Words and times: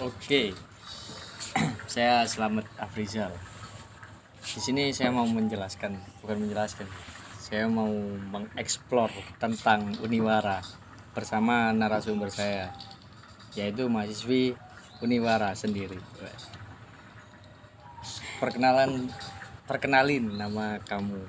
Oke, 0.00 0.56
saya 1.92 2.24
Selamat 2.24 2.64
Afrizal. 2.80 3.28
Di 4.40 4.56
sini 4.56 4.88
saya 4.96 5.12
mau 5.12 5.28
menjelaskan, 5.28 6.00
bukan 6.24 6.48
menjelaskan, 6.48 6.88
saya 7.36 7.68
mau 7.68 7.92
mengeksplor 8.32 9.12
tentang 9.36 9.92
Uniwara 10.00 10.64
bersama 11.12 11.76
narasumber 11.76 12.32
saya, 12.32 12.72
yaitu 13.52 13.84
mahasiswi 13.92 14.56
Uniwara 15.04 15.52
sendiri. 15.52 16.00
Perkenalan, 18.40 19.12
perkenalin 19.68 20.40
nama 20.40 20.80
kamu. 20.88 21.20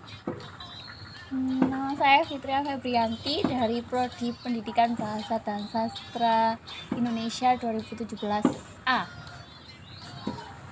Saya 1.93 2.25
Fitria 2.25 2.65
Febrianti 2.65 3.45
dari 3.45 3.77
Prodi 3.85 4.33
Pendidikan 4.41 4.97
Bahasa 4.97 5.37
dan 5.45 5.61
Sastra 5.69 6.57
Indonesia 6.89 7.53
2017A. 7.53 8.99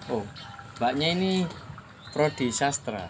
Oh, 0.10 0.26
mbaknya 0.82 1.14
ini 1.14 1.46
prodi 2.10 2.50
sastra. 2.50 3.06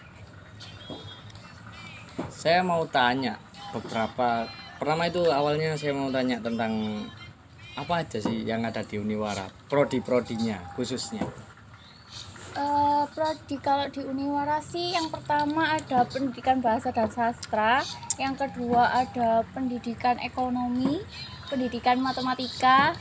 Saya 2.28 2.60
mau 2.60 2.84
tanya 2.84 3.40
beberapa. 3.72 4.44
Pertama 4.76 5.08
itu 5.08 5.24
awalnya 5.32 5.72
saya 5.80 5.96
mau 5.96 6.12
tanya 6.12 6.36
tentang 6.44 7.08
apa 7.80 8.04
aja 8.04 8.20
sih 8.20 8.44
yang 8.44 8.68
ada 8.68 8.84
di 8.84 9.00
Uniwara, 9.00 9.48
prodi-prodinya 9.72 10.76
khususnya. 10.76 11.24
Eh, 12.52 13.04
prodi 13.16 13.56
kalau 13.64 13.88
di 13.88 14.04
Uniwara 14.04 14.60
sih 14.60 14.92
yang 14.92 15.08
pertama 15.08 15.72
ada 15.72 16.04
Pendidikan 16.04 16.60
Bahasa 16.60 16.92
dan 16.92 17.08
Sastra, 17.08 17.80
yang 18.20 18.36
kedua 18.36 18.92
ada 18.92 19.40
Pendidikan 19.56 20.20
Ekonomi, 20.20 21.00
Pendidikan 21.48 21.96
Matematika, 21.96 22.92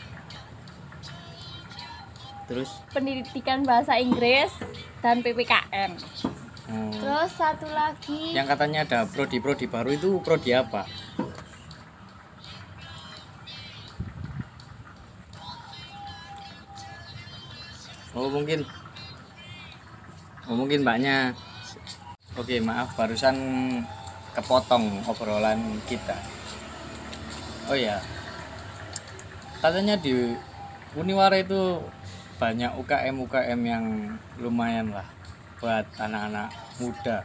Terus, 2.47 2.71
Pendidikan 2.95 3.67
Bahasa 3.67 3.99
Inggris, 3.99 4.55
dan 5.03 5.19
PPKN. 5.19 5.99
hmm, 6.71 6.91
Terus 6.95 7.31
satu 7.35 7.67
lagi 7.75 8.31
yang 8.31 8.47
katanya 8.47 8.87
ada 8.87 8.99
prodi-prodi 9.03 9.67
baru 9.67 9.91
itu 9.91 10.23
prodi 10.23 10.55
apa? 10.55 10.87
Oh 18.15 18.27
mungkin 18.31 18.63
Oh 20.51 20.59
mungkin 20.59 20.83
mbaknya. 20.83 21.31
Oke 22.35 22.59
maaf 22.59 22.91
barusan 22.99 23.39
kepotong 24.35 24.99
obrolan 25.07 25.79
kita. 25.87 26.19
Oh 27.71 27.77
ya 27.79 28.03
Katanya 29.63 29.95
di 29.95 30.35
Uniwara 30.97 31.39
itu 31.39 31.79
banyak 32.35 32.75
UKM-UKM 32.83 33.61
yang 33.63 33.85
lumayan 34.43 34.91
lah 34.91 35.07
buat 35.63 35.87
anak-anak 35.95 36.51
muda. 36.83 37.23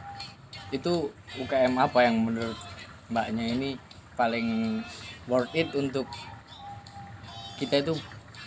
Itu 0.71 1.11
UKM 1.35 1.75
apa 1.75 2.07
yang 2.07 2.23
menurut 2.23 2.55
mbaknya 3.11 3.43
ini 3.51 3.75
paling 4.15 4.79
worth 5.27 5.51
it 5.51 5.67
untuk 5.75 6.07
kita 7.59 7.83
itu 7.83 7.97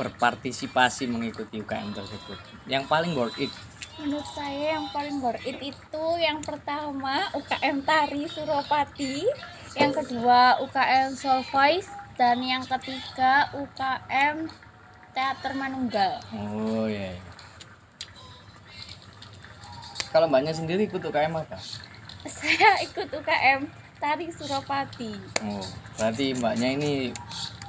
berpartisipasi 0.01 1.11
mengikuti 1.11 1.61
UKM 1.61 1.93
tersebut? 1.93 2.39
Yang 2.65 2.89
paling 2.89 3.13
worth 3.13 3.37
it 3.37 3.53
Menurut 4.01 4.25
saya 4.33 4.81
yang 4.81 4.89
paling 4.89 5.21
worth 5.21 5.45
it 5.45 5.61
itu 5.61 6.05
yang 6.17 6.41
pertama 6.41 7.29
UKM 7.37 7.85
Tari 7.85 8.25
Suropati, 8.25 9.29
yang 9.77 9.93
kedua 9.93 10.57
UKM 10.65 11.13
Solvoice, 11.13 11.93
dan 12.17 12.41
yang 12.41 12.65
ketiga 12.65 13.53
UKM 13.53 14.49
Teater 15.11 15.53
Manunggal. 15.53 16.23
oh 16.33 16.87
iya 16.87 17.13
iya. 17.13 17.23
kalau 20.11 20.27
mbaknya 20.27 20.53
sendiri 20.53 20.85
ikut 20.87 21.01
UKM 21.01 21.33
apa 21.35 21.59
Saya 22.29 22.79
ikut 22.85 23.09
UKM 23.09 23.69
Tari 23.97 24.29
Suropati. 24.33 25.13
oh 25.45 25.65
berarti 25.97 26.37
mbaknya 26.37 26.69
ini 26.77 26.93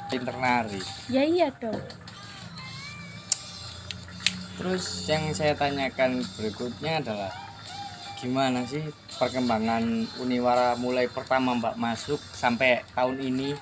pinter 0.08 0.36
nari 0.36 0.84
Ya 1.08 1.24
iya 1.24 1.48
dong. 1.60 1.80
Terus 4.62 5.10
yang 5.10 5.34
saya 5.34 5.58
tanyakan 5.58 6.22
berikutnya 6.38 7.02
adalah 7.02 7.34
gimana 8.22 8.62
sih 8.62 8.86
perkembangan 9.18 10.06
Uniwara 10.22 10.78
mulai 10.78 11.10
pertama 11.10 11.58
Mbak 11.58 11.82
masuk 11.82 12.22
sampai 12.30 12.86
tahun 12.94 13.18
ini? 13.26 13.58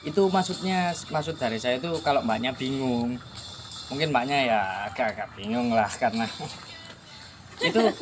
Itu 0.00 0.32
maksudnya 0.32 0.96
maksud 1.12 1.36
dari 1.36 1.60
saya 1.60 1.76
itu 1.76 1.92
kalau 2.00 2.24
Mbaknya 2.24 2.56
bingung. 2.56 3.20
Mungkin 3.92 4.08
Mbaknya 4.08 4.38
ya 4.48 4.60
agak-agak 4.88 5.36
bingung 5.36 5.68
lah 5.76 5.92
karena 6.00 6.24
itu 7.68 7.92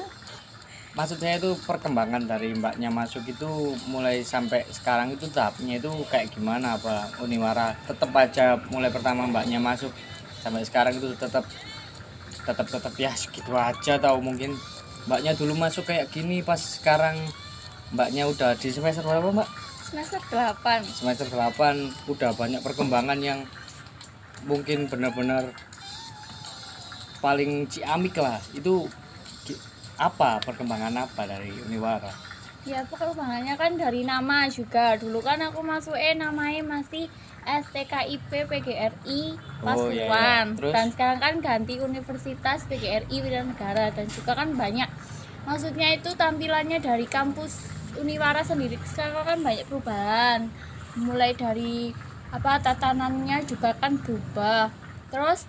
maksud 0.94 1.18
saya 1.18 1.34
itu 1.34 1.50
perkembangan 1.66 2.30
dari 2.30 2.54
Mbaknya 2.54 2.94
masuk 2.94 3.26
itu 3.26 3.74
mulai 3.90 4.22
sampai 4.22 4.62
sekarang 4.70 5.18
itu 5.18 5.26
tahapnya 5.26 5.82
itu 5.82 5.90
kayak 6.06 6.30
gimana 6.30 6.78
apa 6.78 7.10
Uniwara 7.26 7.74
tetap 7.90 8.14
aja 8.14 8.54
mulai 8.70 8.86
pertama 8.86 9.26
Mbaknya 9.26 9.58
masuk 9.58 9.90
sampai 10.46 10.62
sekarang 10.62 10.94
itu 10.94 11.10
tetap 11.18 11.42
tetap 12.46 12.66
tetap 12.68 12.94
ya 12.96 13.12
segitu 13.14 13.52
aja 13.56 14.00
atau 14.00 14.20
mungkin. 14.20 14.56
Mbaknya 15.08 15.32
dulu 15.32 15.56
masuk 15.56 15.88
kayak 15.88 16.12
gini 16.12 16.44
pas 16.44 16.60
sekarang. 16.60 17.16
Mbaknya 17.90 18.28
udah 18.30 18.54
di 18.54 18.68
semester 18.70 19.02
berapa 19.02 19.32
mbak? 19.32 19.48
Semester 19.90 20.22
8. 20.30 20.86
semester 20.86 21.26
8 21.26 22.06
udah 22.06 22.30
banyak 22.38 22.62
perkembangan 22.62 23.18
yang 23.18 23.42
mungkin 24.46 24.86
benar-benar 24.86 25.50
paling 27.18 27.66
ciamik 27.66 28.14
lah. 28.14 28.38
Itu 28.54 28.86
apa 29.98 30.38
perkembangan 30.46 30.94
apa 30.94 31.26
dari 31.26 31.50
Uniwara? 31.66 32.14
Ya 32.62 32.86
perkembangannya 32.86 33.56
kan 33.58 33.74
dari 33.74 34.06
nama 34.06 34.46
juga. 34.46 34.94
Dulu 34.94 35.18
kan 35.20 35.42
aku 35.42 35.58
masuk 35.60 35.98
eh 35.98 36.14
namanya 36.14 36.62
masih 36.62 37.10
STKIP 37.44 38.30
PGRI 38.48 39.20
Oh, 39.60 39.88
iya, 39.92 40.08
iya. 40.08 40.08
Pasuruan. 40.08 40.44
Terus? 40.56 40.72
Dan 40.72 40.86
sekarang 40.92 41.18
kan 41.20 41.34
ganti 41.44 41.74
Universitas 41.80 42.64
PGRI 42.64 43.16
Wilanegara 43.20 43.92
dan 43.92 44.06
juga 44.08 44.32
kan 44.36 44.56
banyak 44.56 44.88
maksudnya 45.44 45.96
itu 45.96 46.12
tampilannya 46.16 46.78
dari 46.80 47.08
kampus 47.08 47.80
Uniwara 47.98 48.40
sendiri 48.46 48.78
sekarang 48.86 49.26
kan 49.26 49.38
banyak 49.42 49.66
perubahan. 49.66 50.48
Mulai 50.94 51.34
dari 51.34 51.90
apa 52.30 52.62
tatanannya 52.62 53.42
juga 53.44 53.74
kan 53.76 53.98
berubah. 53.98 54.70
Terus 55.10 55.44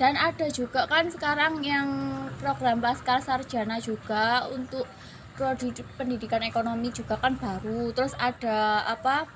dan 0.00 0.16
ada 0.16 0.48
juga 0.48 0.88
kan 0.88 1.12
sekarang 1.12 1.60
yang 1.60 1.88
program 2.40 2.80
pasca 2.80 3.20
sarjana 3.20 3.76
juga 3.76 4.48
untuk 4.48 4.88
prodi 5.36 5.76
pendidikan 6.00 6.40
ekonomi 6.40 6.88
juga 6.88 7.20
kan 7.20 7.36
baru 7.36 7.92
terus 7.92 8.16
ada 8.16 8.84
apa 8.88 9.28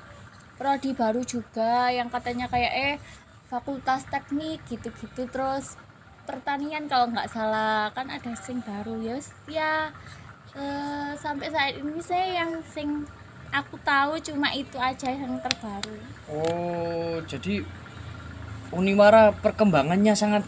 prodi 0.54 0.94
baru 0.94 1.22
juga 1.26 1.90
yang 1.90 2.08
katanya 2.10 2.46
kayak 2.46 2.72
eh 2.72 2.94
fakultas 3.50 4.06
teknik 4.08 4.62
gitu-gitu. 4.70 5.26
Terus 5.28 5.78
pertanian 6.24 6.88
kalau 6.88 7.10
nggak 7.12 7.30
salah 7.30 7.90
kan 7.92 8.10
ada 8.10 8.32
sing 8.38 8.62
baru. 8.62 8.98
Ya 9.02 9.12
wis, 9.18 9.28
ya 9.50 9.90
eh, 10.54 11.12
sampai 11.18 11.50
saat 11.50 11.76
ini 11.78 12.00
saya 12.00 12.44
yang 12.44 12.50
sing 12.64 13.06
aku 13.54 13.78
tahu 13.82 14.18
cuma 14.22 14.50
itu 14.54 14.78
aja 14.78 15.10
yang 15.10 15.38
terbaru. 15.42 15.96
Oh 16.30 17.18
jadi 17.26 17.62
Uniwara 18.74 19.30
perkembangannya 19.38 20.18
sangat 20.18 20.42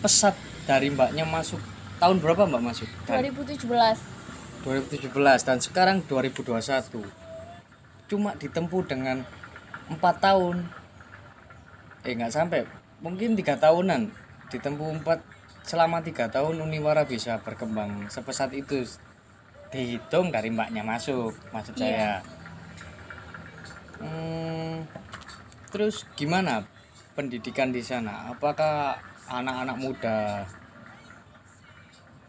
pesat 0.00 0.32
dari 0.64 0.88
mbaknya 0.88 1.28
masuk. 1.28 1.60
Tahun 2.00 2.16
berapa 2.16 2.48
mbak 2.48 2.62
masuk? 2.64 2.88
2017 3.04 3.68
2017 4.64 5.46
dan 5.46 5.58
sekarang 5.60 5.96
2021 6.06 7.04
cuma 8.08 8.32
ditempuh 8.40 8.82
dengan 8.88 9.22
empat 9.88 10.16
tahun. 10.20 10.64
Eh 12.04 12.14
nggak 12.14 12.32
sampai. 12.32 12.62
Mungkin 13.00 13.34
tiga 13.34 13.56
tahunan. 13.56 14.08
Ditempuh 14.48 15.02
empat 15.02 15.20
selama 15.64 16.00
tiga 16.00 16.28
tahun 16.32 16.60
Uniwara 16.64 17.04
bisa 17.04 17.40
berkembang 17.44 18.08
sepesat 18.08 18.52
itu. 18.56 18.84
Dihitung 19.68 20.32
dari 20.32 20.48
mbaknya 20.48 20.80
masuk 20.80 21.36
maksud 21.52 21.76
Iya. 21.76 21.84
saya. 21.84 22.12
Hmm, 23.98 24.86
terus 25.68 26.06
gimana 26.16 26.64
pendidikan 27.12 27.68
di 27.74 27.82
sana? 27.84 28.32
Apakah 28.32 28.96
anak-anak 29.28 29.76
muda 29.76 30.18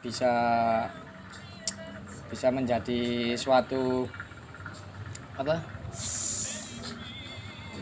bisa 0.04 0.31
bisa 2.28 2.48
menjadi 2.51 3.34
suatu 3.36 4.04
apa 5.39 5.56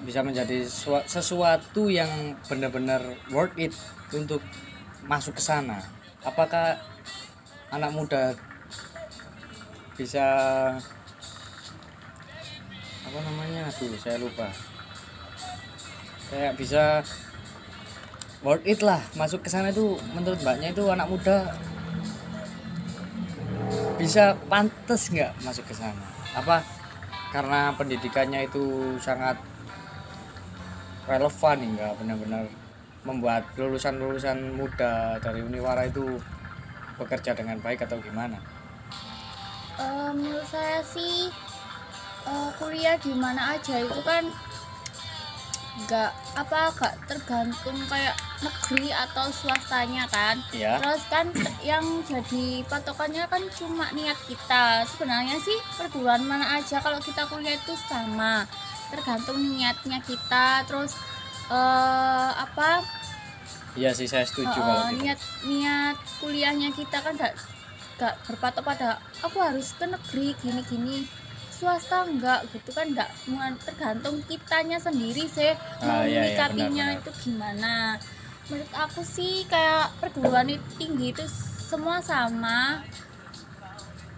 bisa 0.07 0.23
menjadi 0.23 0.63
sua- 0.63 1.03
sesuatu 1.03 1.91
yang 1.91 2.31
benar-benar 2.47 3.03
worth 3.27 3.51
it 3.59 3.75
untuk 4.15 4.39
masuk 5.03 5.35
ke 5.35 5.43
sana. 5.43 5.83
Apakah 6.23 6.79
anak 7.67 7.91
muda 7.91 8.31
bisa 9.99 10.23
apa 13.03 13.19
namanya? 13.19 13.67
Aduh 13.67 13.99
saya 13.99 14.15
lupa. 14.15 14.47
Kayak 16.31 16.55
bisa 16.55 17.03
worth 18.39 18.63
it 18.63 18.79
lah 18.79 19.03
masuk 19.19 19.43
ke 19.43 19.51
sana 19.51 19.75
itu 19.75 19.99
menurut 20.15 20.39
mbaknya 20.39 20.71
itu 20.71 20.87
anak 20.87 21.11
muda 21.11 21.51
bisa 23.99 24.39
pantas 24.47 25.11
nggak 25.11 25.35
masuk 25.43 25.67
ke 25.67 25.75
sana? 25.75 26.07
Apa? 26.31 26.63
Karena 27.35 27.75
pendidikannya 27.75 28.47
itu 28.47 28.95
sangat 29.03 29.35
relevan 31.07 31.57
hingga 31.63 31.87
benar-benar 31.95 32.45
membuat 33.07 33.47
lulusan-lulusan 33.55 34.59
muda 34.59 35.15
dari 35.23 35.39
Uniwara 35.39 35.87
itu 35.87 36.19
bekerja 36.99 37.31
dengan 37.31 37.57
baik 37.63 37.87
atau 37.87 37.97
gimana? 38.03 38.35
Eh, 39.79 40.11
menurut 40.11 40.43
saya 40.49 40.83
sih 40.83 41.31
eh, 42.27 42.49
kuliah 42.59 42.99
di 42.99 43.15
mana 43.15 43.55
aja 43.55 43.79
itu 43.79 44.01
kan 44.03 44.27
nggak 45.77 46.11
apa 46.33 46.73
nggak 46.73 46.95
tergantung 47.05 47.77
kayak 47.85 48.17
negeri 48.41 48.89
atau 48.89 49.29
swastanya 49.29 50.09
kan. 50.09 50.41
Ya 50.49 50.81
terus 50.81 51.05
kan 51.05 51.29
yang 51.61 51.85
jadi 52.03 52.65
patokannya 52.65 53.29
kan 53.29 53.45
cuma 53.53 53.93
niat 53.93 54.17
kita. 54.25 54.81
Sebenarnya 54.89 55.37
sih 55.37 55.57
perguruan 55.77 56.25
mana 56.25 56.57
aja 56.57 56.81
kalau 56.81 56.97
kita 56.97 57.29
kuliah 57.29 57.53
itu 57.53 57.77
sama 57.85 58.49
tergantung 58.89 59.37
niatnya 59.39 59.99
kita 60.01 60.63
terus 60.63 60.93
eh 61.47 62.31
apa? 62.35 62.83
Iya 63.77 63.93
sih 63.93 64.09
saya 64.09 64.25
setuju 64.25 64.49
eh, 64.49 64.57
kalau 64.57 64.89
gitu. 64.89 65.05
niat 65.05 65.19
niat 65.45 65.97
kuliahnya 66.17 66.69
kita 66.73 66.97
kan 66.97 67.13
gak 67.13 67.33
gak 67.97 68.13
berpatok 68.25 68.65
pada 68.65 68.97
aku 69.21 69.37
harus 69.37 69.73
ke 69.73 69.85
negeri 69.85 70.33
gini 70.37 70.61
gini. 70.65 70.97
Swasta 71.49 72.05
enggak 72.05 72.45
gitu 72.53 72.69
kan 72.69 72.85
enggak 72.89 73.09
tergantung 73.65 74.21
kitanya 74.23 74.77
sendiri 74.77 75.25
sih 75.25 75.53
Ah, 75.81 75.81
mau 75.81 76.01
iya, 76.05 76.05
iya, 76.05 76.19
menyikapinya 76.21 76.85
benar-benar. 76.93 77.01
itu 77.01 77.11
gimana. 77.23 77.73
Menurut 78.47 78.73
aku 78.73 79.01
sih 79.01 79.41
kayak 79.45 79.89
perguruan 79.97 80.47
tinggi 80.77 81.11
itu 81.11 81.25
semua 81.67 81.97
sama 81.99 82.85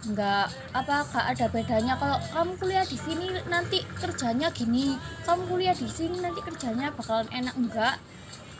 enggak 0.08 0.48
apa 0.72 1.04
enggak 1.04 1.26
ada 1.36 1.46
bedanya. 1.52 1.94
Kalau 2.00 2.18
kamu 2.32 2.52
kuliah 2.60 2.86
di 2.88 2.98
sini 3.00 3.28
nanti 3.52 3.84
kerjanya 4.00 4.48
gini. 4.54 4.96
Kamu 5.28 5.50
kuliah 5.50 5.76
di 5.76 5.90
sini 5.90 6.24
nanti 6.24 6.40
kerjanya 6.40 6.94
bakalan 6.96 7.28
enak. 7.34 7.56
Enggak 7.60 7.96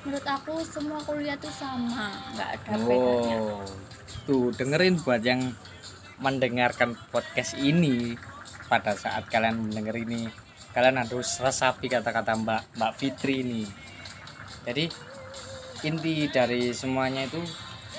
menurut 0.04 0.26
aku 0.28 0.64
semua 0.64 1.00
kuliah 1.04 1.40
tuh 1.40 1.52
sama. 1.54 2.12
Enggak 2.36 2.50
ada 2.60 2.72
bedanya. 2.76 3.38
Oh, 3.40 3.64
tuh 4.28 4.52
dengerin 4.56 5.00
buat 5.04 5.24
yang 5.24 5.56
mendengarkan 6.20 7.00
podcast 7.16 7.56
ini 7.56 8.20
pada 8.68 8.94
saat 8.94 9.26
kalian 9.32 9.72
mendengar 9.72 9.96
ini, 9.98 10.30
kalian 10.76 11.02
harus 11.02 11.40
resapi 11.40 11.90
kata-kata 11.90 12.36
Mbak 12.38 12.78
Mbak 12.78 12.94
Fitri 13.00 13.42
ini. 13.42 13.64
Jadi 14.68 14.86
inti 15.88 16.28
dari 16.28 16.76
semuanya 16.76 17.26
itu 17.26 17.40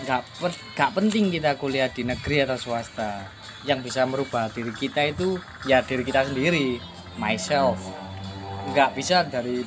nggak 0.05 0.23
per- 0.41 0.63
nggak 0.77 0.91
penting 0.97 1.25
kita 1.33 1.51
kuliah 1.61 1.89
di 1.91 2.03
negeri 2.05 2.45
atau 2.45 2.57
swasta. 2.57 3.27
Yang 3.69 3.93
bisa 3.93 4.09
merubah 4.09 4.49
diri 4.49 4.73
kita 4.73 5.05
itu 5.05 5.37
ya 5.69 5.85
diri 5.85 6.03
kita 6.05 6.29
sendiri, 6.29 6.81
myself. 7.21 7.77
Nggak 8.73 8.97
bisa 8.97 9.25
dari 9.29 9.65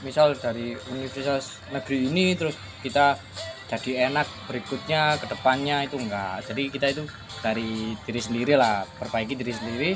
misal 0.00 0.32
dari 0.38 0.72
universitas 0.88 1.60
negeri 1.68 2.08
ini 2.08 2.32
terus 2.32 2.56
kita 2.80 3.20
jadi 3.68 4.10
enak 4.10 4.26
berikutnya 4.48 5.20
ke 5.20 5.28
depannya 5.30 5.84
itu 5.86 6.00
enggak 6.00 6.42
jadi 6.48 6.62
kita 6.72 6.86
itu 6.90 7.02
dari 7.44 7.94
diri 8.02 8.20
sendiri 8.20 8.56
lah 8.56 8.82
perbaiki 8.98 9.36
diri 9.36 9.52
sendiri 9.52 9.90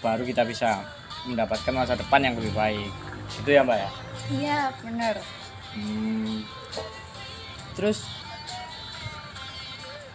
baru 0.00 0.24
kita 0.24 0.48
bisa 0.48 0.82
mendapatkan 1.28 1.72
masa 1.76 1.94
depan 1.94 2.24
yang 2.24 2.34
lebih 2.40 2.56
baik 2.56 2.90
itu 3.36 3.48
ya 3.52 3.62
mbak 3.62 3.78
ya 3.78 3.90
iya 4.32 4.60
bener 4.80 5.16
Hmm. 5.74 6.46
terus 7.74 8.06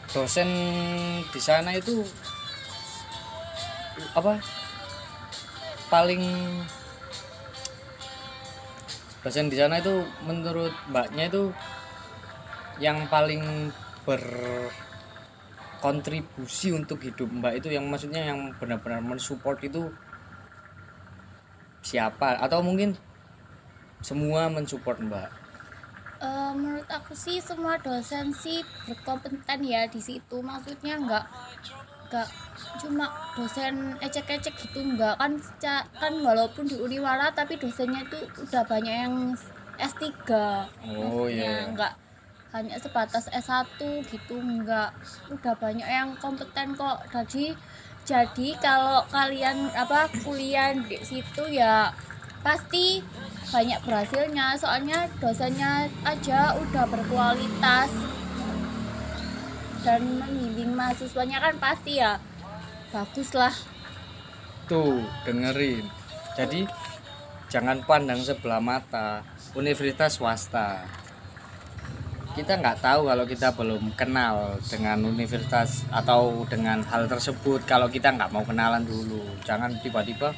dosen 0.09 0.49
di 1.29 1.41
sana 1.41 1.77
itu 1.77 2.01
apa? 4.17 4.41
Paling 5.89 6.21
dosen 9.21 9.49
di 9.51 9.57
sana 9.57 9.77
itu 9.81 10.05
menurut 10.25 10.73
mbaknya 10.89 11.25
itu 11.29 11.53
yang 12.79 13.07
paling 13.11 13.71
berkontribusi 14.07 16.71
untuk 16.73 17.03
hidup 17.03 17.29
mbak 17.29 17.53
itu 17.61 17.69
yang 17.75 17.89
maksudnya 17.91 18.25
yang 18.33 18.53
benar-benar 18.57 19.01
mensupport 19.03 19.59
itu 19.61 19.91
siapa? 21.85 22.39
Atau 22.41 22.63
mungkin 22.65 22.97
semua 23.99 24.47
mensupport 24.49 24.97
mbak 25.03 25.38
Eh, 26.19 26.51
menurut 26.51 26.83
aku 26.91 27.15
sih 27.15 27.39
semua 27.39 27.79
dosen 27.79 28.35
sih 28.35 28.59
berkompeten 28.83 29.63
ya 29.63 29.87
di 29.87 30.03
situ. 30.03 30.43
Maksudnya 30.43 30.99
nggak 30.99 31.25
nggak 32.09 32.27
cuma 32.81 33.05
dosen 33.37 33.95
ecek-ecek 34.01 34.51
gitu 34.57 34.81
nggak 34.81 35.15
kan 35.15 35.37
kan 36.01 36.13
walaupun 36.25 36.65
di 36.65 36.73
Uniwara 36.75 37.29
tapi 37.31 37.53
dosennya 37.55 38.01
itu 38.01 38.17
udah 38.49 38.65
banyak 38.65 38.95
yang 39.05 39.15
S3 39.77 40.03
Oh, 40.25 41.29
maksudnya 41.29 41.29
iya. 41.29 41.71
nggak 41.71 41.93
hanya 42.49 42.75
sebatas 42.81 43.29
S1 43.29 43.79
gitu 44.09 44.35
nggak 44.41 44.89
udah 45.31 45.53
banyak 45.55 45.87
yang 45.87 46.11
kompeten 46.19 46.75
kok. 46.75 46.99
Jadi 47.15 47.55
jadi 48.03 48.47
kalau 48.59 49.05
kalian 49.07 49.69
apa 49.71 50.09
kuliah 50.25 50.73
di 50.75 50.97
situ 51.05 51.45
ya 51.47 51.93
pasti 52.43 53.05
banyak 53.47 53.79
berhasilnya 53.87 54.59
soalnya 54.59 55.07
dosennya 55.23 55.87
aja 56.03 56.59
udah 56.59 56.85
berkualitas 56.91 57.89
dan 59.81 60.03
membimbing 60.19 60.75
mahasiswanya 60.75 61.39
kan 61.39 61.55
pasti 61.57 62.03
ya 62.03 62.19
bagus 62.91 63.31
lah 63.31 63.55
Tuh, 64.69 65.01
dengerin. 65.25 65.81
Jadi 66.37 66.61
jangan 67.49 67.81
pandang 67.89 68.21
sebelah 68.21 68.61
mata 68.61 69.25
universitas 69.57 70.21
swasta. 70.21 70.85
Kita 72.37 72.53
nggak 72.53 72.77
tahu 72.77 73.09
kalau 73.09 73.25
kita 73.25 73.49
belum 73.57 73.97
kenal 73.97 74.61
dengan 74.61 75.01
universitas 75.09 75.89
atau 75.89 76.45
dengan 76.45 76.85
hal 76.85 77.09
tersebut 77.09 77.65
kalau 77.65 77.89
kita 77.89 78.13
nggak 78.13 78.29
mau 78.29 78.45
kenalan 78.45 78.85
dulu. 78.85 79.25
Jangan 79.41 79.73
tiba-tiba 79.81 80.37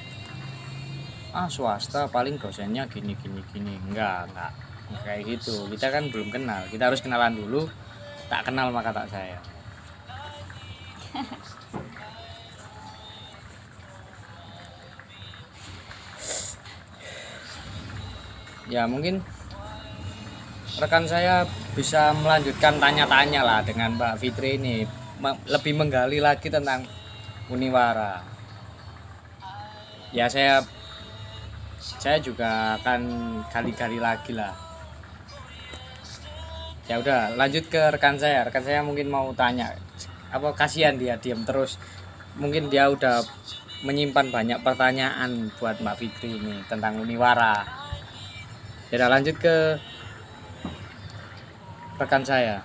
ah 1.32 1.48
swasta 1.48 2.12
paling 2.12 2.36
dosennya 2.36 2.84
gini 2.92 3.16
gini 3.16 3.40
gini. 3.56 3.80
Enggak, 3.88 4.28
enggak. 4.32 4.52
Nggak 4.92 5.04
Kayak 5.08 5.22
gitu. 5.28 5.68
Kita 5.72 5.88
kan 5.88 6.12
belum 6.12 6.28
kenal. 6.32 6.68
Kita 6.68 6.92
harus 6.92 7.00
kenalan 7.00 7.36
dulu. 7.36 7.68
Tak 8.28 8.52
kenal 8.52 8.72
maka 8.72 8.92
tak 8.92 9.08
saya. 9.08 9.40
ya 18.72 18.88
mungkin 18.88 19.20
rekan 20.80 21.04
saya 21.04 21.44
bisa 21.76 22.16
melanjutkan 22.16 22.80
tanya-tanya 22.80 23.44
lah 23.44 23.60
dengan 23.68 24.00
Mbak 24.00 24.16
Fitri 24.24 24.56
ini 24.56 24.88
lebih 25.52 25.76
menggali 25.76 26.24
lagi 26.24 26.48
tentang 26.48 26.88
Uniwara 27.52 28.24
ya 30.16 30.32
saya 30.32 30.64
saya 31.82 32.22
juga 32.22 32.78
akan 32.78 33.02
gali-gali 33.50 33.98
lagi 33.98 34.38
lah. 34.38 34.54
Ya 36.86 37.02
udah 37.02 37.34
lanjut 37.34 37.66
ke 37.68 37.82
rekan 37.90 38.22
saya. 38.22 38.46
Rekan 38.46 38.62
saya 38.62 38.86
mungkin 38.86 39.10
mau 39.10 39.34
tanya 39.34 39.74
apa 40.30 40.54
kasihan 40.54 40.94
dia 40.94 41.18
diam 41.18 41.42
terus? 41.42 41.82
Mungkin 42.38 42.70
dia 42.70 42.88
udah 42.88 43.26
menyimpan 43.82 44.30
banyak 44.30 44.60
pertanyaan 44.62 45.50
buat 45.58 45.82
Mbak 45.82 45.98
Fitri 45.98 46.38
ini 46.38 46.62
tentang 46.70 47.02
Uniwara. 47.02 47.66
Ya 48.94 49.02
udah, 49.02 49.10
lanjut 49.18 49.36
ke 49.42 49.82
rekan 51.98 52.22
saya. 52.22 52.62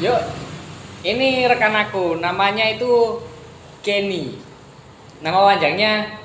Yuk, 0.00 0.20
ini 1.04 1.44
rekan 1.44 1.76
aku, 1.76 2.16
namanya 2.18 2.64
itu 2.66 3.20
Kenny. 3.84 4.40
Nama 5.20 5.36
panjangnya, 5.36 6.19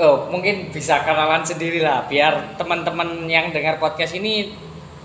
oh 0.00 0.32
mungkin 0.32 0.72
bisa 0.72 1.04
kenalan 1.04 1.44
sendiri 1.44 1.84
lah, 1.84 2.08
biar 2.08 2.56
teman-teman 2.56 3.28
yang 3.28 3.52
dengar 3.52 3.76
podcast 3.76 4.16
ini 4.16 4.56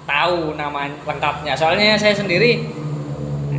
tahu 0.07 0.55
nama 0.55 0.87
lengkapnya. 0.87 1.51
Soalnya 1.59 1.99
saya 1.99 2.15
sendiri 2.15 2.63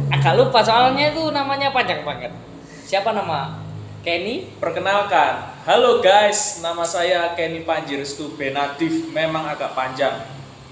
agak 0.09 0.35
lupa, 0.41 0.65
soalnya 0.65 1.13
itu 1.13 1.29
namanya 1.31 1.71
panjang 1.77 2.01
banget. 2.01 2.33
Siapa 2.89 3.13
nama 3.13 3.61
Kenny? 4.01 4.49
Perkenalkan, 4.63 5.61
halo 5.69 6.01
guys, 6.01 6.65
nama 6.65 6.87
saya 6.87 7.35
Kenny 7.37 7.67
Panjirestu 7.67 8.33
Benatif. 8.39 9.13
Memang 9.13 9.45
agak 9.51 9.77
panjang, 9.77 10.25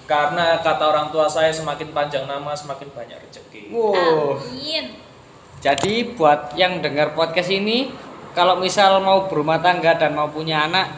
karena 0.08 0.62
kata 0.64 0.84
orang 0.88 1.12
tua 1.12 1.28
saya 1.28 1.52
semakin 1.52 1.92
panjang 1.92 2.24
nama 2.24 2.56
semakin 2.56 2.88
banyak 2.94 3.18
rezeki. 3.20 3.74
Wow. 3.74 4.40
amin 4.40 4.96
Jadi 5.58 6.14
buat 6.14 6.54
yang 6.54 6.84
dengar 6.84 7.16
podcast 7.16 7.50
ini, 7.50 7.90
kalau 8.34 8.58
misal 8.58 8.98
mau 8.98 9.30
berumah 9.30 9.62
tangga 9.62 9.94
dan 9.94 10.18
mau 10.18 10.28
punya 10.28 10.66
anak, 10.66 10.90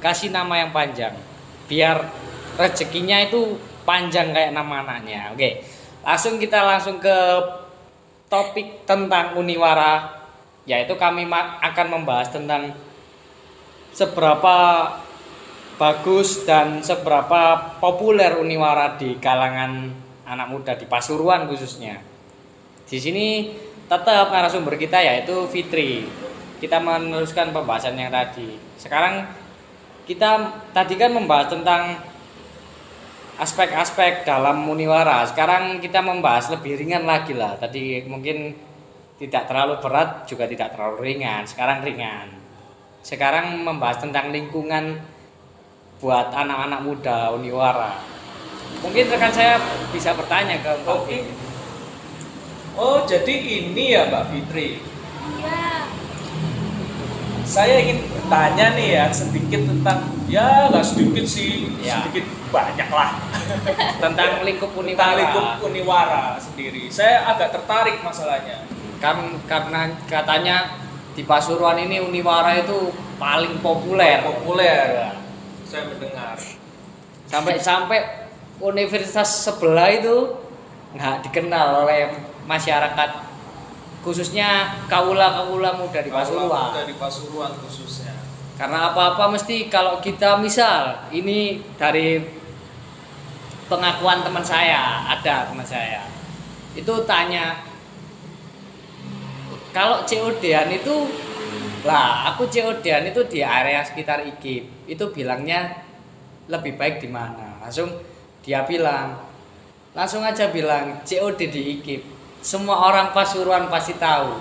kasih 0.00 0.32
nama 0.32 0.64
yang 0.64 0.72
panjang, 0.72 1.14
biar 1.68 2.08
rezekinya 2.58 3.22
itu 3.22 3.60
panjang 3.84 4.34
kayak 4.34 4.56
nama 4.56 4.82
anaknya. 4.82 5.32
Oke. 5.32 5.62
Langsung 6.02 6.40
kita 6.40 6.64
langsung 6.64 6.96
ke 6.98 7.16
topik 8.28 8.84
tentang 8.84 9.36
Uniwara 9.36 10.18
yaitu 10.68 10.92
kami 11.00 11.24
akan 11.64 11.86
membahas 11.88 12.28
tentang 12.28 12.76
seberapa 13.96 14.56
bagus 15.80 16.44
dan 16.44 16.84
seberapa 16.84 17.72
populer 17.80 18.36
Uniwara 18.36 19.00
di 19.00 19.16
kalangan 19.16 19.88
anak 20.28 20.48
muda 20.52 20.76
di 20.76 20.84
Pasuruan 20.84 21.48
khususnya. 21.48 22.04
Di 22.84 23.00
sini 23.00 23.56
tetap 23.88 24.28
narasumber 24.28 24.76
kita 24.76 25.00
yaitu 25.00 25.48
Fitri. 25.48 26.04
Kita 26.58 26.82
meneruskan 26.82 27.54
pembahasan 27.54 27.94
yang 27.94 28.10
tadi. 28.10 28.58
Sekarang 28.74 29.30
kita 30.08 30.50
tadi 30.74 30.94
kan 30.98 31.14
membahas 31.14 31.54
tentang 31.54 32.02
aspek-aspek 33.38 34.26
dalam 34.26 34.66
Muniwara. 34.66 35.22
Sekarang 35.30 35.78
kita 35.78 36.02
membahas 36.02 36.50
lebih 36.50 36.74
ringan 36.74 37.06
lagi 37.06 37.32
lah. 37.38 37.54
Tadi 37.54 38.02
mungkin 38.10 38.52
tidak 39.18 39.46
terlalu 39.46 39.78
berat 39.78 40.26
juga 40.26 40.50
tidak 40.50 40.74
terlalu 40.74 41.14
ringan. 41.14 41.46
Sekarang 41.46 41.86
ringan. 41.86 42.34
Sekarang 43.06 43.62
membahas 43.62 44.02
tentang 44.02 44.34
lingkungan 44.34 44.98
buat 46.02 46.34
anak-anak 46.34 46.80
muda 46.82 47.30
Uniwara. 47.34 47.98
Mungkin 48.82 49.10
rekan 49.10 49.32
saya 49.34 49.58
bisa 49.90 50.14
bertanya 50.14 50.58
ke 50.62 50.70
Mbak 50.82 50.94
Oke. 50.94 51.06
Fitri. 51.06 51.34
Oh, 52.78 53.02
jadi 53.06 53.34
ini 53.34 53.84
ya 53.94 54.06
Mbak 54.06 54.24
Fitri. 54.30 54.78
Iya. 55.38 55.67
Saya 57.48 57.80
ingin 57.80 58.04
bertanya 58.12 58.76
nih 58.76 58.88
ya 58.92 59.04
sedikit 59.08 59.64
tentang 59.64 60.04
ya 60.28 60.68
nggak 60.68 60.84
sedikit 60.84 61.24
sih, 61.24 61.72
Ya. 61.80 62.04
sedikit 62.04 62.28
banyak 62.52 62.88
lah 62.92 63.16
tentang 64.04 64.44
lingkup 64.44 64.68
tentang 64.68 64.84
Uniwara. 64.84 65.16
lingkup 65.16 65.46
Uniwara 65.64 66.22
sendiri. 66.36 66.92
Saya 66.92 67.24
agak 67.24 67.56
tertarik 67.56 68.04
masalahnya. 68.04 68.68
Kan 69.00 69.40
karena 69.48 69.96
katanya 70.04 70.76
di 71.16 71.24
Pasuruan 71.24 71.80
ini 71.80 72.04
Uniwara 72.04 72.60
itu 72.60 72.92
paling 73.16 73.64
populer. 73.64 74.20
Populer. 74.28 75.16
Saya 75.64 75.88
mendengar. 75.88 76.36
Sampai-sampai 77.28 78.28
universitas 78.60 79.48
sebelah 79.48 79.88
itu 79.88 80.36
nggak 80.92 81.24
dikenal 81.28 81.84
oleh 81.84 82.12
masyarakat 82.44 83.27
khususnya 84.02 84.78
kaula-kaula 84.86 85.74
muda 85.78 86.00
di 86.00 86.10
Pasuruan. 86.10 86.70
Dari 86.74 86.94
Pasuruan 86.94 87.52
khususnya. 87.58 88.14
Karena 88.58 88.90
apa-apa 88.90 89.38
mesti 89.38 89.70
kalau 89.70 90.02
kita 90.02 90.34
misal 90.42 91.06
ini 91.14 91.62
dari 91.78 92.18
pengakuan 93.70 94.26
teman 94.26 94.42
saya, 94.42 95.06
ada 95.06 95.46
teman 95.46 95.62
saya. 95.62 96.02
Itu 96.74 97.06
tanya 97.06 97.62
kalau 99.70 100.02
COD-an 100.02 100.74
itu 100.74 101.06
lah 101.86 102.34
aku 102.34 102.50
COD-an 102.50 103.14
itu 103.14 103.20
di 103.30 103.46
area 103.46 103.84
sekitar 103.86 104.26
IKIP. 104.26 104.90
Itu 104.90 105.14
bilangnya 105.14 105.86
lebih 106.50 106.74
baik 106.74 106.98
di 106.98 107.06
mana? 107.06 107.62
Langsung 107.62 107.94
dia 108.42 108.66
bilang 108.66 109.22
langsung 109.94 110.24
aja 110.26 110.50
bilang 110.50 111.04
COD 111.06 111.40
di 111.46 111.62
IKIP. 111.78 112.17
Semua 112.38 112.88
orang 112.90 113.10
Pasuruan 113.10 113.66
pasti 113.68 113.98
tahu. 113.98 114.38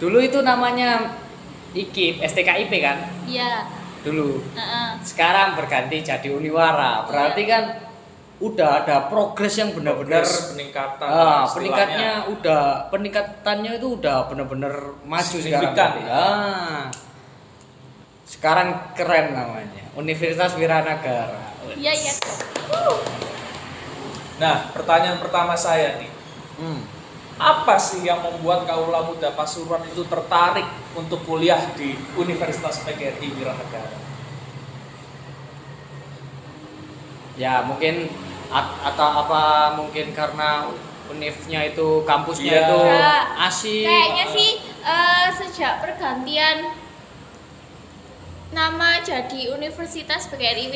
Dulu 0.00 0.18
itu 0.20 0.40
namanya 0.44 1.16
IKIP, 1.72 2.20
STKIP 2.24 2.72
kan? 2.80 2.98
Iya. 3.28 3.68
Dulu. 4.04 4.40
Heeh. 4.54 4.88
Sekarang 5.02 5.56
berganti 5.56 6.00
jadi 6.00 6.28
Uniwara. 6.32 7.04
Berarti 7.08 7.42
kan 7.44 7.64
udah 8.36 8.84
ada 8.84 9.08
progres 9.08 9.56
yang 9.56 9.72
benar-benar 9.72 10.20
peningkatan. 10.22 11.08
Ah, 11.08 11.48
istilahnya. 11.48 11.52
peningkatnya 11.56 12.10
udah 12.28 12.62
peningkatannya 12.92 13.72
itu 13.80 13.88
udah 13.96 14.16
benar-benar 14.28 14.74
maju 15.08 15.36
sekarang. 15.40 15.72
Ya. 16.04 16.12
Ah. 16.12 16.84
Sekarang 18.28 18.92
keren 18.92 19.32
namanya. 19.32 19.84
Universitas 19.96 20.52
Wiranagara. 20.60 21.56
Iya, 21.72 21.92
iya. 21.96 22.12
Nah, 24.36 24.68
pertanyaan 24.76 25.16
pertama 25.16 25.56
saya 25.56 25.96
nih, 25.96 26.12
Hmm. 26.56 26.80
apa 27.36 27.76
sih 27.76 28.00
yang 28.00 28.24
membuat 28.24 28.64
kaula 28.64 29.04
muda 29.04 29.28
Pasuruan 29.36 29.84
itu 29.84 30.00
tertarik 30.08 30.64
untuk 30.96 31.20
kuliah 31.22 31.60
di 31.76 31.92
Universitas 32.16 32.80
PGRI 32.80 33.28
Wiranegara? 33.36 34.00
Ya 37.36 37.60
mungkin 37.60 38.08
at- 38.48 38.80
atau 38.88 39.08
apa 39.20 39.42
mungkin 39.76 40.16
karena 40.16 40.64
univnya 41.12 41.60
itu 41.68 42.02
kampusnya 42.08 42.52
Iya. 42.56 42.64
itu 42.64 42.78
asik. 43.38 43.84
Kayaknya 43.84 44.26
sih 44.32 44.50
eh, 44.80 45.26
sejak 45.36 45.84
pergantian 45.84 46.72
nama 48.48 49.04
jadi 49.04 49.52
Universitas 49.52 50.32
PGRI 50.32 50.72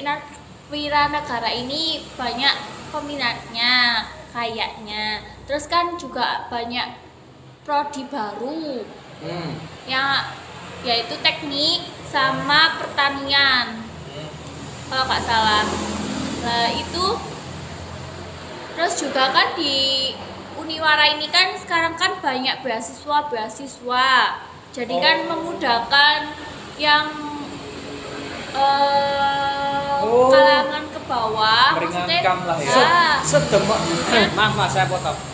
Wiranegara 0.68 1.48
ini 1.48 2.04
banyak 2.14 2.54
peminatnya 2.92 4.04
kayaknya. 4.30 5.24
Terus 5.50 5.66
kan 5.66 5.98
juga 5.98 6.46
banyak 6.46 6.94
prodi 7.66 8.06
baru 8.06 8.86
Hmm. 9.18 9.50
yang 9.84 10.30
yaitu 10.80 11.18
teknik 11.20 11.82
sama 12.06 12.78
pertanian 12.78 13.82
kalau 14.86 15.04
nggak 15.04 15.22
salah. 15.26 15.66
Nah 16.40 16.70
itu 16.70 17.04
terus 18.72 18.94
juga 18.96 19.34
kan 19.34 19.58
di 19.58 20.14
Uniwara 20.54 21.10
ini 21.10 21.26
kan 21.26 21.58
sekarang 21.58 21.98
kan 21.98 22.22
banyak 22.22 22.62
beasiswa 22.62 23.26
beasiswa 23.26 24.08
jadi 24.70 24.94
kan 24.96 25.16
Oh. 25.20 25.28
memudahkan 25.34 26.18
yang 26.78 27.10
eh, 28.50 29.98
Oh. 30.00 30.30
kalangan 30.30 30.84
ke 30.88 31.00
bawah 31.04 31.74
maksudnya 31.74 32.22
Meringankan 32.22 32.38
lah 32.46 32.58
ya. 32.58 32.74
Ah, 32.78 33.16
Sederma, 33.20 33.76
maaf 34.32 34.52
mas 34.54 34.70
saya 34.70 34.86
potong. 34.86 35.29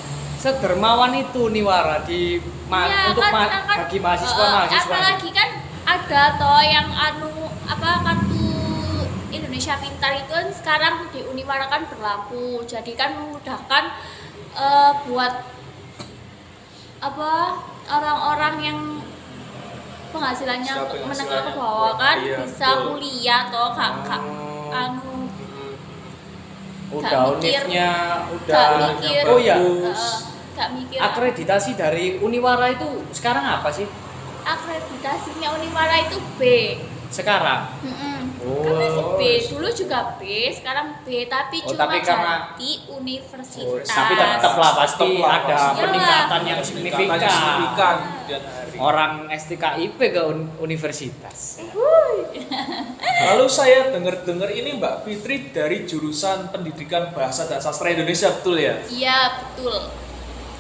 Sedermawan 0.46 1.10
itu 1.12 1.50
Niwara 1.50 2.06
di 2.06 2.38
ma- 2.66 2.86
Iya, 2.86 3.10
untuk 3.10 3.18
kan 3.20 3.32
ma- 3.34 3.50
kan, 3.50 3.78
bagi 3.82 3.98
mahasiswa 3.98 4.38
eh, 4.38 4.50
mahasiswa. 4.54 4.86
apalagi 4.86 5.30
kan 5.34 5.48
ada 5.84 6.22
toh 6.38 6.62
yang 6.62 6.86
anu 6.86 7.34
apa 7.66 7.90
kartu 8.00 8.46
Indonesia 9.28 9.74
Pintar 9.74 10.14
itu 10.14 10.30
kan 10.30 10.46
sekarang 10.48 11.10
di 11.10 11.26
Uniwara 11.26 11.66
kan 11.66 11.90
berlaku 11.90 12.62
jadi 12.62 12.92
kan 12.94 13.10
memudahkan 13.16 13.84
eh, 14.54 14.92
buat 15.04 15.34
apa 16.96 17.30
orang-orang 17.88 18.54
yang 18.62 18.78
penghasilannya 20.08 20.74
menengah 21.02 21.40
ke 21.42 21.52
bawah 21.52 21.94
kan 21.96 22.16
Iya, 22.22 22.38
bisa 22.40 22.68
betul. 22.72 22.86
kuliah 22.94 23.42
toh 23.50 23.74
kak 23.74 23.92
kak 24.04 24.22
Oh. 24.22 24.70
anu 24.72 25.26
udah 26.88 27.34
gak 27.34 27.42
mikir. 27.42 27.62
udah 27.66 28.66
mikir 28.94 29.22
oh 29.26 29.38
ya. 29.42 29.58
Eh, 30.56 30.58
gak 30.58 30.70
mikir 30.72 30.98
akreditasi 30.98 31.70
dari 31.72 32.16
Uniwara 32.16 32.72
itu 32.72 32.88
sekarang 33.12 33.44
apa 33.44 33.68
sih 33.68 33.84
akreditasinya 34.42 35.52
Uniwara 35.54 35.96
itu 36.02 36.16
B 36.34 36.42
sekarang 37.06 37.68
Mm-mm. 37.82 38.14
Oh. 38.38 38.62
Kan 38.62 38.78
masih 38.78 39.04
B, 39.10 39.22
dulu 39.48 39.66
juga 39.68 39.98
B, 40.14 40.22
sekarang 40.52 41.02
B, 41.02 41.26
tapi 41.26 41.58
Oh, 41.60 41.74
cuma 41.74 41.82
tapi 41.88 41.98
karena- 41.98 42.54
ganti 42.54 42.70
Oh, 42.86 43.02
universitas. 43.02 43.82
tapi 43.84 44.14
tetap 44.14 44.54
lah 44.54 44.70
pasti 44.76 45.02
Tetap 45.02 45.18
lah, 45.18 45.34
ada 45.34 45.46
pasti. 45.48 45.80
peningkatan 45.80 46.40
yang 46.44 46.60
Peningkatannya 46.60 46.62
signifikan 46.62 47.18
signifikan 47.26 47.96
kemudian 47.98 48.42
hari. 48.44 48.76
orang 48.78 49.12
STKIP 49.32 49.98
ke 49.98 50.22
un- 50.22 50.50
universitas 50.60 51.38
Lalu 53.26 53.46
saya 53.48 53.90
dengar-dengar 53.90 54.50
ini 54.52 54.76
Mbak 54.76 54.94
Fitri 55.02 55.50
dari 55.50 55.82
jurusan 55.82 56.46
Pendidikan 56.48 57.10
Bahasa 57.10 57.44
dan 57.44 57.58
Sastra 57.58 57.88
Indonesia 57.88 58.30
betul 58.30 58.60
ya? 58.60 58.78
Iya, 58.86 59.18
betul. 59.42 59.90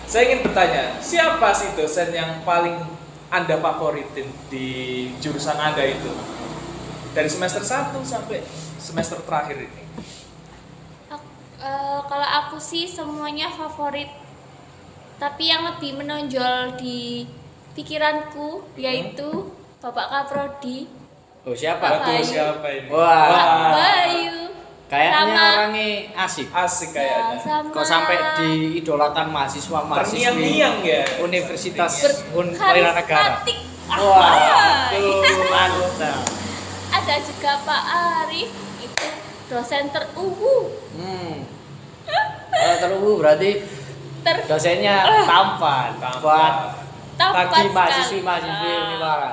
Saya 0.06 0.22
ingin 0.30 0.46
bertanya, 0.46 1.02
siapa 1.02 1.50
sih 1.50 1.74
dosen 1.74 2.14
yang 2.14 2.46
paling 2.46 2.78
Anda 3.26 3.58
favoritin 3.58 4.30
di 4.46 4.68
jurusan 5.18 5.58
Anda 5.58 5.82
itu? 5.82 6.14
Dari 7.10 7.26
semester 7.26 7.60
1 7.66 7.90
sampai 8.06 8.46
semester 8.78 9.18
terakhir 9.26 9.66
ini. 9.66 9.82
Eh, 11.66 12.00
kalau 12.06 12.28
aku 12.44 12.62
sih 12.62 12.86
semuanya 12.86 13.50
favorit. 13.50 14.06
Tapi 15.18 15.50
yang 15.50 15.66
lebih 15.66 15.98
menonjol 15.98 16.76
di 16.78 17.26
pikiranku 17.74 18.68
yaitu 18.76 19.48
Bapak 19.80 20.06
Kaprodi, 20.12 20.86
oh 21.48 21.56
siapa 21.56 21.80
Pak 21.80 22.00
Bayu. 22.04 22.24
siapa 22.24 22.66
ini? 22.68 22.88
Wah. 22.92 23.26
Pak 23.32 23.68
Bayu. 23.72 24.45
Kayaknya 24.86 25.18
Sama- 25.18 25.50
orangnya 25.52 25.88
asik 26.16 26.46
Asik 26.48 26.90
Ya, 26.90 26.96
kayaknya. 26.96 27.36
sama 27.40 27.68
kok 27.70 27.84
sampai 27.84 28.16
diidolakan 28.36 29.26
mahasiswa 29.28 29.78
mahasiswi 29.80 30.22
Terngiang-ngiang 30.22 30.76
ya. 30.80 31.02
Universitas 31.20 31.90
Sepertinya. 31.92 32.36
Un 32.36 32.46
Wiranegara 32.48 33.02
karismatik. 33.02 33.58
wah 33.88 34.30
Ah, 34.30 34.90
itu 34.90 35.42
mantap 35.44 36.22
ada 36.88 37.14
juga 37.18 37.52
Pak 37.60 37.82
Arif 38.22 38.50
itu 38.78 39.06
dosen 39.46 39.84
teruwu 39.88 40.70
Hmm. 40.92 41.44
Terlalu 42.56 43.10
berarti 43.16 43.50
ter 44.22 44.36
dosennya 44.44 45.06
tampan, 45.22 45.92
Tampan. 45.98 46.18
buat 46.18 46.54
Tampan 47.16 47.66
bagi 47.70 48.02
Ah. 48.48 48.86
Uniwara. 48.86 49.32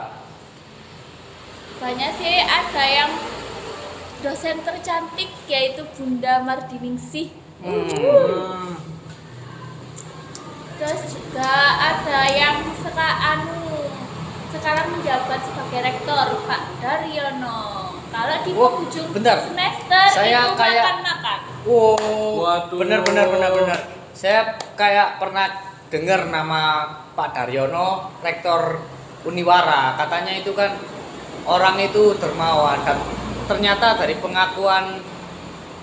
banyak 1.76 2.12
sih 2.16 2.36
ada 2.40 2.84
yang 2.86 3.12
dosen 4.24 4.64
tercantik 4.64 5.30
yaitu 5.46 5.84
Bunda 5.94 6.40
Mardiningsih 6.42 7.30
Hmm. 7.60 7.88
Hmm. 7.88 8.76
terus 10.76 11.02
juga 11.10 11.52
ada 11.74 12.28
yang 12.28 12.60
sekarang 12.76 13.20
anu 13.40 13.88
sekarang 14.50 14.92
menjabat 14.92 15.40
sebagai 15.42 15.80
rektor 15.82 16.44
Pak 16.44 16.62
Daryono 16.78 17.60
kalau 18.10 18.36
di 18.42 18.52
Oh, 18.52 18.68
penghujung 18.70 19.08
bentar. 19.12 19.40
semester 19.42 20.06
Saya 20.10 20.44
itu 20.46 20.56
kayak- 20.56 20.86
makan-makan 20.86 21.40
Wow, 21.64 21.96
Waduh. 22.44 22.76
bener 22.76 23.00
bener 23.02 23.24
bener 23.26 23.52
bener. 23.54 23.80
Saya 24.12 24.44
kayak 24.76 25.16
pernah 25.16 25.48
dengar 25.88 26.28
nama 26.28 26.84
Pak 27.14 27.32
Daryono, 27.32 28.12
rektor 28.20 28.84
Uniwara. 29.24 29.96
Katanya 29.96 30.36
itu 30.36 30.52
kan 30.52 30.76
orang 31.46 31.80
itu 31.80 32.20
dermawan 32.20 32.84
dan 32.84 33.00
ternyata 33.46 33.96
dari 33.96 34.16
pengakuan 34.16 35.00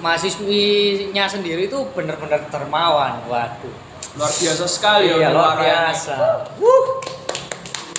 mahasiswinya 0.01 1.25
sendiri 1.25 1.67
itu 1.67 1.79
bener-bener 1.93 2.41
dermawan. 2.47 3.21
Waduh. 3.25 3.75
luar 4.11 4.27
biasa 4.29 4.67
sekali 4.67 5.07
Iya, 5.07 5.17
ya 5.17 5.29
luar 5.31 5.55
Uniwara 5.55 5.55
ini. 5.55 5.63
biasa. 5.63 6.17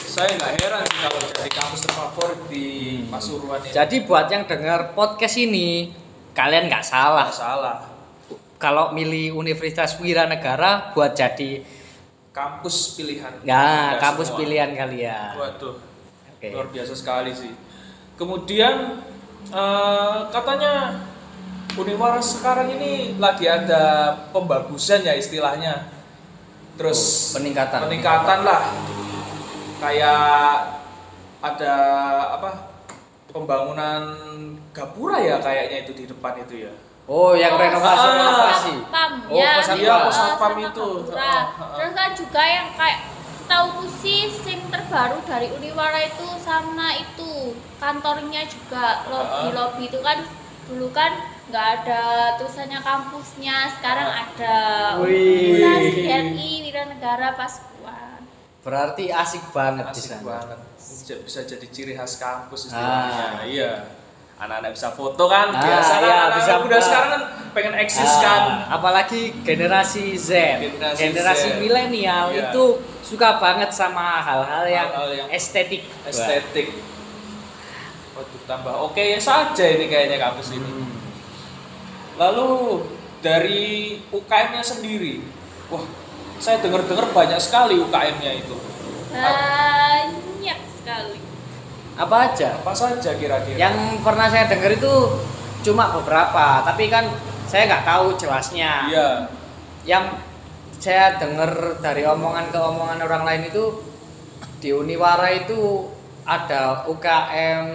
saya 0.03 0.29
nggak 0.35 0.53
heran 0.59 0.83
sih 0.83 0.99
kalau 0.99 1.19
jadi 1.23 1.51
kampus 1.53 1.79
terfavorit 1.81 2.41
di 2.45 2.65
Pasuruan 3.07 3.59
ini 3.61 3.71
Jadi 3.71 3.95
buat 4.03 4.27
yang 4.27 4.43
dengar 4.43 4.91
podcast 4.91 5.39
ini, 5.39 5.95
kalian 6.31 6.67
nggak 6.67 6.83
salah. 6.83 7.25
nggak 7.25 7.39
salah 7.39 7.77
Kalau 8.57 8.91
milih 8.91 9.33
Universitas 9.33 9.95
Wiranegara 9.97 10.91
buat 10.91 11.15
jadi 11.15 11.63
kampus 12.29 12.75
pilihan 12.93 13.31
Nggak 13.41 13.89
kampus 13.97 14.27
semua. 14.27 14.39
pilihan 14.39 14.69
kalian. 14.73 15.31
waduh 15.33 15.75
Oke. 16.29 16.47
luar 16.49 16.67
biasa 16.67 16.91
sekali 16.91 17.31
sih 17.31 17.53
kemudian 18.13 18.99
eh, 19.51 20.15
katanya 20.29 20.73
Uniwara 21.71 22.19
sekarang 22.19 22.67
ini 22.69 23.15
lagi 23.15 23.47
ada 23.47 24.11
pembagusan 24.29 25.01
ya 25.01 25.15
istilahnya 25.15 25.87
terus 26.75 27.31
Oh, 27.31 27.39
peningkatan. 27.39 27.79
peningkatan 27.87 28.39
lah 28.43 28.61
kayak 29.79 30.27
ada 31.39 31.75
apa 32.35 32.49
pembangunan 33.27 34.01
gapura 34.71 35.17
ya 35.17 35.39
kayaknya 35.39 35.87
itu 35.87 35.91
di 35.95 36.05
depan 36.05 36.35
itu 36.39 36.67
ya 36.67 36.73
Oh, 37.11 37.35
yang 37.35 37.59
renovasi 37.59 38.07
ah, 38.07 38.13
renovasi. 38.13 38.73
Pam, 38.87 39.11
Oh, 39.27 39.35
ya. 39.35 39.59
Iya, 39.75 39.99
satpam. 40.07 40.37
sama 40.37 40.59
itu. 40.63 40.89
Gapura. 41.03 41.35
Terus 41.75 41.91
kan 41.91 42.09
juga 42.15 42.41
yang 42.45 42.67
kayak 42.71 42.99
tahu 43.51 43.69
sih 43.93 44.31
SIM 44.31 44.63
terbaru 44.65 45.19
dari 45.21 45.51
Uniwara 45.51 45.99
itu 46.01 46.23
sama 46.39 46.95
itu 46.95 47.51
kantornya 47.77 48.47
juga 48.47 49.03
lobby 49.05 49.43
Ah. 49.43 49.51
lobby 49.51 49.83
itu 49.85 49.99
kan 49.99 50.23
dulu 50.65 50.87
kan 50.89 51.11
nggak 51.45 51.67
ada 51.77 52.01
tulisannya 52.37 52.79
kampusnya 52.79 53.55
sekarang 53.73 54.07
Ah. 54.07 54.23
ada. 54.23 54.59
Universitas 55.03 55.83
RI 56.31 56.63
Wiranegara 56.63 57.35
Pasuruan 57.35 58.23
Berarti 58.61 59.11
asik 59.11 59.51
banget 59.51 59.89
di 59.89 59.99
asik 59.99 60.11
sana. 60.15 60.23
banget 60.23 60.59
bisa, 60.77 61.13
bisa 61.19 61.39
jadi 61.43 61.65
ciri 61.67 61.93
khas 61.93 62.15
kampus 62.17 62.69
istilahnya 62.69 63.25
Ah. 63.35 63.43
iya 63.43 63.71
anak-anak 64.37 64.71
bisa 64.71 64.89
foto 64.91 65.23
kan 65.27 65.49
Ah, 65.49 65.59
biasa 65.59 65.93
kan 65.93 65.99
iya, 65.99 66.13
anak-anak 66.15 66.37
bisa 66.39 66.53
muda 66.57 66.77
sekarang 66.79 67.09
kan 67.11 67.23
pengen 67.51 67.73
eksis 67.75 68.07
Ah, 68.07 68.21
kan 68.23 68.41
apalagi 68.71 69.21
generasi 69.43 70.15
Z, 70.15 70.29
Generasi 70.57 70.99
generasi 71.03 71.47
milenial 71.59 72.31
Iya. 72.31 72.47
itu 72.47 72.65
suka 73.11 73.35
banget 73.37 73.67
sama 73.69 74.23
hal-hal 74.23 74.63
yang, 74.65 74.87
yang 75.11 75.27
estetik. 75.27 75.83
estetik 76.07 76.71
waduh 78.11 78.41
tambah 78.45 78.71
oke 78.81 79.03
saja 79.19 79.65
ini 79.67 79.85
kayaknya 79.85 80.15
kampus 80.17 80.55
ini 80.55 80.63
Hmm. 80.63 80.95
lalu 82.15 82.49
dari 83.19 83.63
UKM-nya 84.07 84.63
sendiri 84.63 85.19
wah 85.67 85.83
saya 86.37 86.57
dengar-dengar 86.57 87.11
banyak 87.11 87.37
sekali 87.37 87.79
UKM-nya 87.79 88.31
itu 88.37 88.55
banyak 89.11 90.59
sekali 90.73 91.19
Apa 91.93 92.31
aja? 92.31 92.55
apa 92.57 92.71
saja 92.71 93.11
kira-kira 93.13 93.59
Yang 93.59 93.75
pernah 94.01 94.25
saya 94.25 94.47
dengar 94.47 94.71
itu 94.71 94.93
cuma 95.61 95.93
beberapa, 95.93 96.65
tapi 96.65 96.87
kan 96.87 97.05
saya 97.45 97.67
nggak 97.67 97.85
tahu 97.85 98.15
jelasnya. 98.15 98.87
iya 98.87 99.09
yang 99.83 100.17
saya 100.81 101.13
dengar 101.15 101.77
dari 101.77 102.01
omongan 102.03 102.49
ke 102.49 102.57
omongan 102.57 102.99
orang 103.01 103.23
lain 103.23 103.43
itu 103.47 103.63
di 104.57 104.73
Uniwara 104.73 105.29
itu 105.31 105.85
ada 106.21 106.85
UKM 106.85 107.65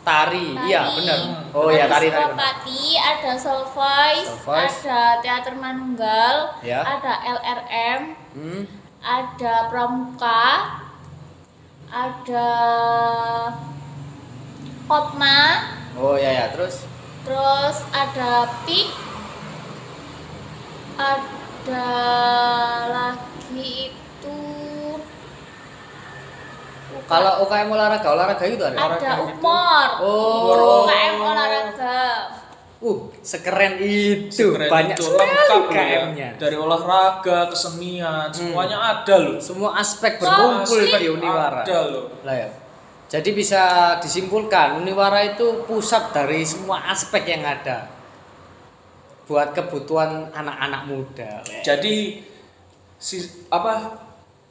tari, 0.00 0.52
iya 0.62 0.84
Tari. 0.84 0.96
benar. 1.00 1.20
Oh 1.56 1.68
ya 1.68 1.88
tari 1.88 2.08
tari. 2.08 2.24
Suropati, 2.28 2.84
ada 2.94 3.32
Soul 3.34 3.64
Voice, 3.66 4.28
Soul 4.28 4.44
Voice. 4.44 4.78
ada 4.84 5.00
Teater 5.18 5.54
Manunggal, 5.56 6.36
Ya. 6.60 6.84
ada 6.84 7.12
LRM, 7.24 8.00
Hmm. 8.36 8.62
ada 9.00 9.54
Pramuka, 9.68 10.44
ada 11.88 12.50
Kopma, 14.84 15.40
Oh 15.96 16.12
ya 16.14 16.28
ya 16.28 16.46
terus 16.52 16.84
terus 17.24 17.76
ada 17.88 18.44
PIK, 18.68 18.92
ada 21.00 21.43
lagi 21.72 23.16
itu 23.88 24.36
kalau 27.04 27.44
UKM 27.44 27.68
olahraga 27.68 28.08
olahraga 28.16 28.44
itu 28.48 28.64
ada. 28.64 28.80
ada 28.80 28.96
gitu. 28.96 29.36
Umor, 29.36 29.88
Oh. 30.00 30.88
UKM 30.88 31.20
olahraga. 31.20 32.00
Uh 32.84 33.08
sekeren 33.24 33.80
itu 33.80 34.28
Sekeren 34.28 34.68
banyak 34.68 35.00
itu, 35.00 35.08
sekali 35.08 36.20
ya. 36.20 36.36
Dari 36.36 36.52
olahraga 36.52 37.48
kesenian 37.48 38.28
semuanya 38.28 38.76
ada 38.76 39.24
loh 39.24 39.40
Semua 39.40 39.80
aspek 39.80 40.20
berkumpul 40.20 40.84
di 40.84 41.08
Uniwara. 41.08 41.64
ada 41.64 41.80
loh 41.88 42.12
Lah 42.28 42.36
ya. 42.36 42.48
Jadi 43.08 43.32
bisa 43.32 43.96
disimpulkan 44.04 44.84
Uniwara 44.84 45.24
itu 45.24 45.64
pusat 45.64 46.12
dari 46.12 46.44
semua 46.44 46.84
aspek 46.92 47.24
yang 47.24 47.48
ada 47.48 47.88
buat 49.24 49.48
kebutuhan 49.50 50.28
anak-anak 50.30 50.82
muda. 50.84 51.40
jadi 51.60 52.20
si 52.96 53.16
apa 53.48 54.00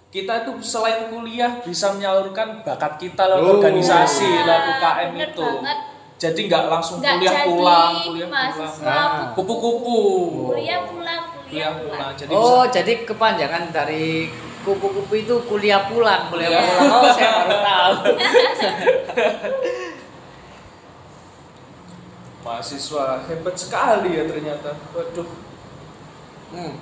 kita 0.10 0.44
itu 0.44 0.52
selain 0.60 1.10
kuliah 1.10 1.58
bisa 1.60 1.90
menyalurkan 1.92 2.62
bakat 2.62 2.98
kita 2.98 3.24
lewat 3.28 3.42
Oh. 3.44 3.54
organisasi 3.56 4.26
Iya, 4.26 4.42
lewat 4.44 4.64
UKM 4.72 5.12
itu 5.20 5.42
banget. 5.44 5.78
jadi 6.16 6.40
nggak 6.44 6.64
langsung 6.68 6.98
Nggak 7.00 7.14
kuliah 7.16 7.32
jadi 7.32 7.46
pulang 7.48 7.94
kuliah 8.04 8.28
pulang 8.30 8.74
Nah. 8.84 9.34
kupu-kupu 9.34 9.98
kuliah 10.50 10.80
pulang 10.84 11.22
kuliah 11.26 11.42
kuliah 11.44 11.72
pulang 11.72 11.90
pulang 11.98 12.12
jadi 12.16 12.32
oh, 12.32 12.62
bisa 12.62 12.74
jadi 12.76 12.94
kepanjangan 13.04 13.64
dari 13.70 14.30
kupu-kupu 14.64 15.14
itu 15.14 15.36
kuliah 15.44 15.82
pulang, 15.84 16.30
kuliah 16.30 16.50
Iya. 16.50 16.62
pulang. 16.64 16.90
Oh, 16.90 17.10
saya 17.12 17.30
baru 17.36 17.58
tahu. 17.60 17.94
mahasiswa 22.44 23.24
hebat 23.26 23.56
sekali 23.56 24.14
ya 24.14 24.24
ternyata 24.26 24.76
waduh 24.92 25.28
Hmm. 26.54 26.78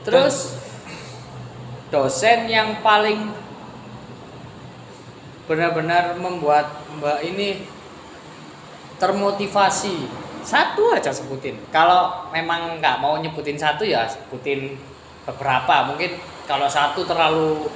Terus 0.00 0.60
dosen 1.88 2.38
yang 2.46 2.80
paling 2.80 3.32
benar-benar 5.44 6.14
membuat 6.14 6.68
Mbak 7.00 7.18
ini 7.26 7.64
termotivasi 8.96 10.04
satu 10.40 10.92
aja 10.92 11.08
sebutin. 11.10 11.56
Kalau 11.68 12.28
memang 12.28 12.76
nggak 12.76 12.96
mau 12.98 13.16
nyebutin 13.16 13.56
satu 13.56 13.84
ya 13.84 14.04
sebutin 14.04 14.76
beberapa. 15.24 15.88
Mungkin 15.88 16.16
kalau 16.44 16.68
satu 16.68 17.04
terlalu 17.04 17.72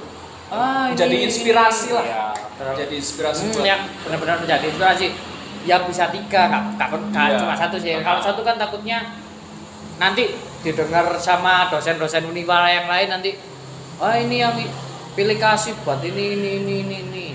ah, 0.49 0.89
ini- 0.89 0.97
Jadi 0.97 1.15
inspirasi 1.25 1.89
ini. 1.89 1.95
lah. 1.95 2.05
Ya, 2.05 2.25
terlalu- 2.55 2.79
jadi 2.79 2.93
inspirasi 2.95 3.41
Hmm, 3.49 3.65
yang 3.65 3.81
benar-benar 4.01 4.37
menjadi 4.39 4.65
inspirasi 4.67 5.05
ya 5.65 5.81
bisa 5.81 6.07
tiga 6.07 6.47
nggak 6.47 6.89
Iya. 7.27 7.37
cuma 7.37 7.53
satu 7.53 7.75
sih 7.75 7.97
kalau 7.99 8.21
satu 8.21 8.41
kan 8.41 8.55
takutnya 8.55 9.17
nanti 9.95 10.31
didengar 10.61 11.13
sama 11.17 11.67
dosen-dosen 11.67 12.23
Uniwara 12.23 12.69
yang 12.69 12.85
lain 12.85 13.09
nanti 13.09 13.37
oh 13.97 14.13
ini 14.13 14.39
yang 14.39 14.53
pilih 15.13 15.37
kasih 15.37 15.73
buat 15.81 15.99
ini 15.99 16.35
ini 16.35 16.49
ini 16.59 16.75
ini, 16.81 16.97
ini. 17.01 17.25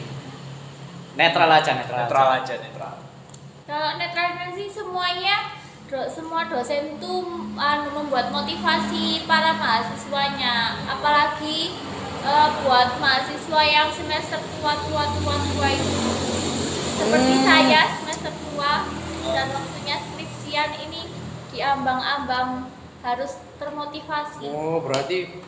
netral 1.13 1.49
aja 1.49 1.75
netral, 1.75 1.99
netral 2.01 2.27
aja. 2.33 2.43
aja 2.45 2.55
netral 2.61 2.95
kalau 3.65 3.91
netralnya 3.97 4.51
sih 4.51 4.67
semuanya 4.67 5.55
do- 5.87 6.07
semua 6.07 6.47
dosen 6.47 6.97
itu 6.97 7.13
anu, 7.57 7.89
membuat 7.93 8.31
motivasi 8.31 9.25
para 9.25 9.55
mahasiswanya 9.55 10.55
apalagi 10.87 11.75
eh, 12.21 12.49
buat 12.61 12.99
mahasiswa 12.99 13.63
yang 13.63 13.89
semester 13.89 14.39
tua 14.53 14.75
tua 14.81 15.05
tua 15.09 15.35
tua 15.41 15.69
itu 15.69 15.93
seperti 16.95 17.33
Hmm. 17.33 17.45
saya 17.45 17.81
semester 18.21 18.37
tua 18.53 18.85
dan 19.33 19.49
waktunya 19.49 19.97
skripsian 19.97 20.71
ini 20.79 21.09
diambang-ambang 21.49 22.69
harus 23.01 23.41
termotivasi 23.57 24.45
Oh, 24.45 24.85
berarti 24.85 25.41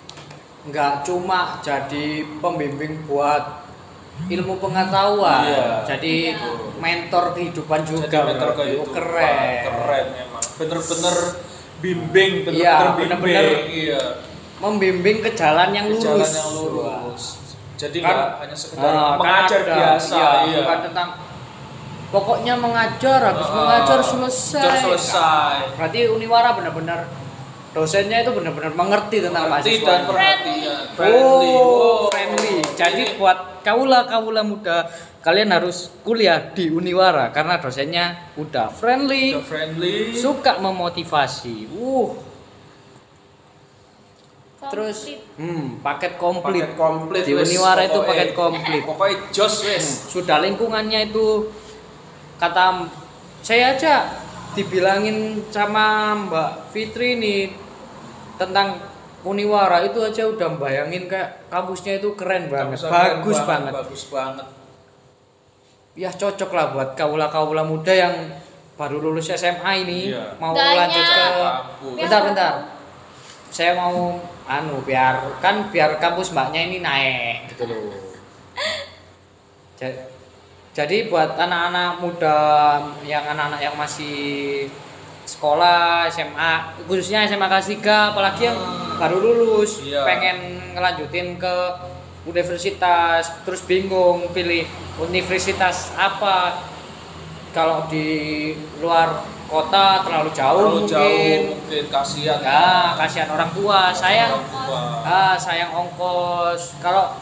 nggak 0.65 1.05
cuma 1.05 1.61
jadi 1.61 2.25
pembimbing 2.41 3.05
buat 3.05 3.61
ilmu 4.25 4.57
pengetahuan, 4.57 5.45
Iya. 5.45 5.69
jadi 5.85 6.15
Iya. 6.33 6.49
mentor 6.79 7.37
kehidupan 7.37 7.81
juga. 7.85 8.09
Jadi 8.09 8.25
mentor 8.25 8.51
Oh, 8.55 8.65
itu 8.65 8.89
keren. 8.89 9.37
keren 9.67 10.07
memang 10.15 10.45
bener-bener 10.55 11.17
bimbing 11.77 12.33
Iya, 12.47 12.73
bener-bener 12.95 13.19
bimbing 13.21 13.21
bener-bener 13.21 13.69
iya 13.69 14.03
Membimbing 14.63 15.19
ke 15.21 15.35
jalan 15.35 15.75
yang 15.75 15.91
Ke 15.91 15.99
lurus. 15.99 16.05
jalan 16.07 16.31
yang 16.31 16.51
lurus 16.55 17.23
jadi 17.75 17.99
Kan- 17.99 18.33
hanya 18.39 18.55
sekedar 18.55 18.95
kan 18.95 19.19
mengajar 19.19 19.61
ada, 19.61 19.75
biasa 19.75 20.15
iya, 20.15 20.31
iya, 20.47 20.59
bukan 20.63 20.79
tentang 20.87 21.09
pokoknya 22.13 22.55
mengajar 22.55 23.19
habis 23.25 23.49
Ah, 23.49 23.57
mengajar 23.57 23.99
selesai. 23.99 24.79
selesai 24.79 25.55
Berarti 25.75 26.07
Uniwara 26.07 26.53
benar-benar 26.53 27.09
dosennya 27.73 28.21
itu 28.21 28.31
benar-benar 28.31 28.73
mengerti 28.73 29.17
tentang 29.19 29.49
Mengerti 29.49 29.81
mahasiswa. 29.81 29.89
dan 29.89 30.01
perhatian 30.05 30.81
Oh, 30.93 31.41
Wow. 31.41 32.13
friendly. 32.13 32.61
Jadi 32.77 33.17
buat 33.17 33.39
kaula-kaula 33.63 34.45
muda, 34.45 34.93
kalian 35.19 35.49
harus 35.51 35.89
kuliah 36.03 36.53
di 36.53 36.69
Uniwara 36.69 37.33
karena 37.33 37.57
dosennya 37.57 38.05
udah 38.37 38.69
friendly, 38.69 39.33
Udah 39.33 39.43
friendly 39.43 40.13
suka 40.13 40.61
memotivasi. 40.61 41.73
Uh, 41.73 42.13
terus 44.63 45.11
hmm, 45.35 45.81
paket 45.81 46.15
komplit. 46.17 46.63
paket 46.63 46.77
komplit 46.77 47.23
Di 47.25 47.35
Uniwara 47.35 47.83
itu 47.83 47.99
paket 48.01 48.31
komplit. 48.33 48.83
pokoknya 48.85 49.17
jos 49.33 49.55
wes 49.65 50.07
Sudah 50.07 50.39
lingkungannya 50.39 51.09
itu 51.09 51.51
kata 52.43 52.91
saya 53.39 53.79
aja 53.79 53.95
dibilangin 54.53 55.47
sama 55.49 56.11
Mbak 56.27 56.75
Fitri 56.75 57.15
nih 57.17 57.55
tentang 58.35 58.83
Uniwara 59.23 59.87
itu 59.87 60.03
aja 60.03 60.27
udah 60.27 60.59
bayangin 60.59 61.07
kayak 61.07 61.47
kampusnya 61.47 62.03
itu 62.03 62.19
keren 62.19 62.51
banget, 62.51 62.75
Kampusnya 62.75 62.91
keren 62.91 63.15
bagus 63.15 63.39
banget. 63.41 63.73
bagus 63.73 64.03
banget 64.11 64.47
Ya 65.95 66.11
cocok 66.11 66.51
lah 66.51 66.67
buat 66.73 66.89
kaula-kaula 66.93 67.63
muda 67.63 67.93
yang 67.93 68.15
baru 68.75 68.99
lulus 68.99 69.31
SMA 69.31 69.73
ini 69.79 70.11
Iya. 70.11 70.35
mau 70.41 70.51
lanjut 70.51 71.05
ke 71.05 71.23
kampus. 71.23 71.97
bentar 72.01 72.21
bentar. 72.25 72.55
Saya 73.47 73.77
mau 73.77 74.17
anu 74.43 74.81
biar 74.83 75.21
kan 75.39 75.69
biar 75.69 76.01
kampus 76.01 76.33
mbaknya 76.33 76.67
ini 76.67 76.81
naik 76.81 77.53
gitu 77.53 77.69
loh. 77.69 77.93
Ja- 79.77 80.11
Jadi 80.73 81.13
buat 81.13 81.37
anak-anak 81.37 82.01
muda 82.01 82.39
yang 83.05 83.29
anak-anak 83.29 83.61
yang 83.61 83.77
masih 83.77 84.67
sekolah 85.23 86.09
SMA 86.09 86.53
khususnya 86.89 87.29
SMA 87.29 87.45
kelas 87.45 87.69
3 87.69 88.11
apalagi 88.11 88.49
yang 88.49 88.59
baru 88.97 89.21
lulus 89.21 89.85
Iya. 89.85 90.03
pengen 90.03 90.37
ngelanjutin 90.73 91.37
ke 91.37 91.55
universitas 92.25 93.45
terus 93.45 93.63
bingung 93.63 94.33
pilih 94.33 94.65
universitas 94.97 95.93
apa. 95.93 96.65
Kalau 97.53 97.85
di 97.87 98.09
luar 98.81 99.13
kota 99.45 100.01
terlalu 100.01 100.33
jauh 100.33 100.57
Terlalu 100.57 100.77
mungkin 100.81 100.89
jauh 100.89 101.53
mungkin. 101.53 101.83
kasihan. 101.93 102.39
Ya 102.41 102.65
kasihan 102.97 103.29
orang 103.29 103.53
tua 103.53 103.93
sayang. 103.93 104.41
Wah, 104.49 105.05
ah 105.05 105.35
sayang 105.37 105.69
ongkos. 105.71 106.81
Kalau 106.81 107.13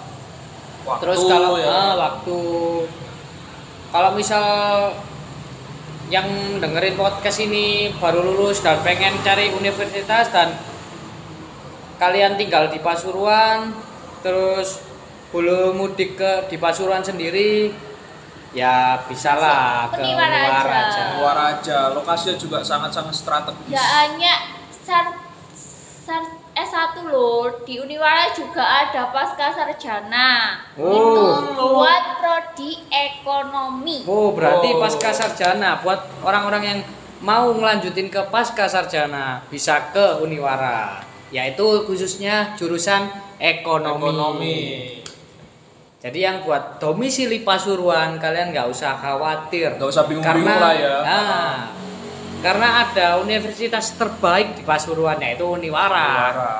waktu 0.86 1.02
terus 1.02 1.20
kalau 1.26 1.58
ya. 1.58 1.66
ah, 1.66 1.92
waktu 1.98 2.38
kalau 3.90 4.14
misal 4.14 4.46
yang 6.10 6.26
dengerin 6.58 6.98
podcast 6.98 7.38
ini 7.42 7.94
baru 7.98 8.22
lulus 8.22 8.62
dan 8.62 8.82
pengen 8.82 9.14
cari 9.22 9.54
universitas 9.54 10.30
dan 10.34 10.58
kalian 12.02 12.34
tinggal 12.34 12.66
di 12.66 12.82
Pasuruan 12.82 13.70
terus 14.22 14.82
belum 15.30 15.78
mudik 15.78 16.18
ke 16.18 16.50
di 16.50 16.58
Pasuruan 16.58 17.06
sendiri 17.06 17.70
ya 18.50 18.98
bisalah 19.06 19.94
ke 19.94 20.02
Uniwara 20.02 20.34
Uniwara 20.34 20.74
aja. 20.74 20.90
aja. 20.90 21.02
luar 21.22 21.38
aja 21.54 21.78
lokasinya 21.94 22.34
juga 22.34 22.58
sangat-sangat 22.66 23.14
strategis 23.14 23.70
Gak 23.70 23.90
hanya 23.94 24.34
sar, 24.82 25.06
sar 26.02 26.39
S1 26.50 27.06
loh, 27.06 27.62
di 27.62 27.78
Uniwara 27.78 28.34
juga 28.34 28.60
ada 28.60 29.08
pasca 29.10 29.48
sarjana. 29.48 30.58
Oh. 30.74 30.90
Itu 30.90 31.24
buat 31.56 32.04
prodi 32.18 32.70
ekonomi. 32.90 34.02
Oh, 34.04 34.34
berarti 34.34 34.74
Oh. 34.74 34.82
pasca 34.82 35.10
sarjana 35.10 35.78
buat 35.80 36.00
orang-orang 36.20 36.62
yang 36.62 36.78
mau 37.20 37.52
ngelanjutin 37.52 38.10
ke 38.10 38.20
pasca 38.28 38.66
sarjana 38.66 39.46
bisa 39.46 39.94
ke 39.94 40.18
Uniwara, 40.20 41.00
yaitu 41.30 41.86
khususnya 41.86 42.56
jurusan 42.56 43.08
ekonomi. 43.38 44.02
ekonomi 44.10 44.58
Jadi 46.00 46.24
yang 46.24 46.40
buat 46.40 46.80
domisili 46.80 47.44
Pasuruan 47.44 48.16
kalian 48.16 48.56
nggak 48.56 48.72
usah 48.72 48.96
khawatir. 48.96 49.76
Nggak 49.76 49.84
usah 49.84 50.08
bingung-bingung 50.08 50.48
Karena- 50.48 50.64
lah 50.64 50.72
ya. 50.72 50.96
Nah, 51.04 51.52
karena 52.40 52.82
ada 52.82 53.18
universitas 53.18 53.92
terbaik 53.94 54.56
di 54.56 54.62
Pasuruan 54.62 55.20
yaitu 55.20 55.44
Uniwara. 55.44 56.32
Uniwara 56.32 56.54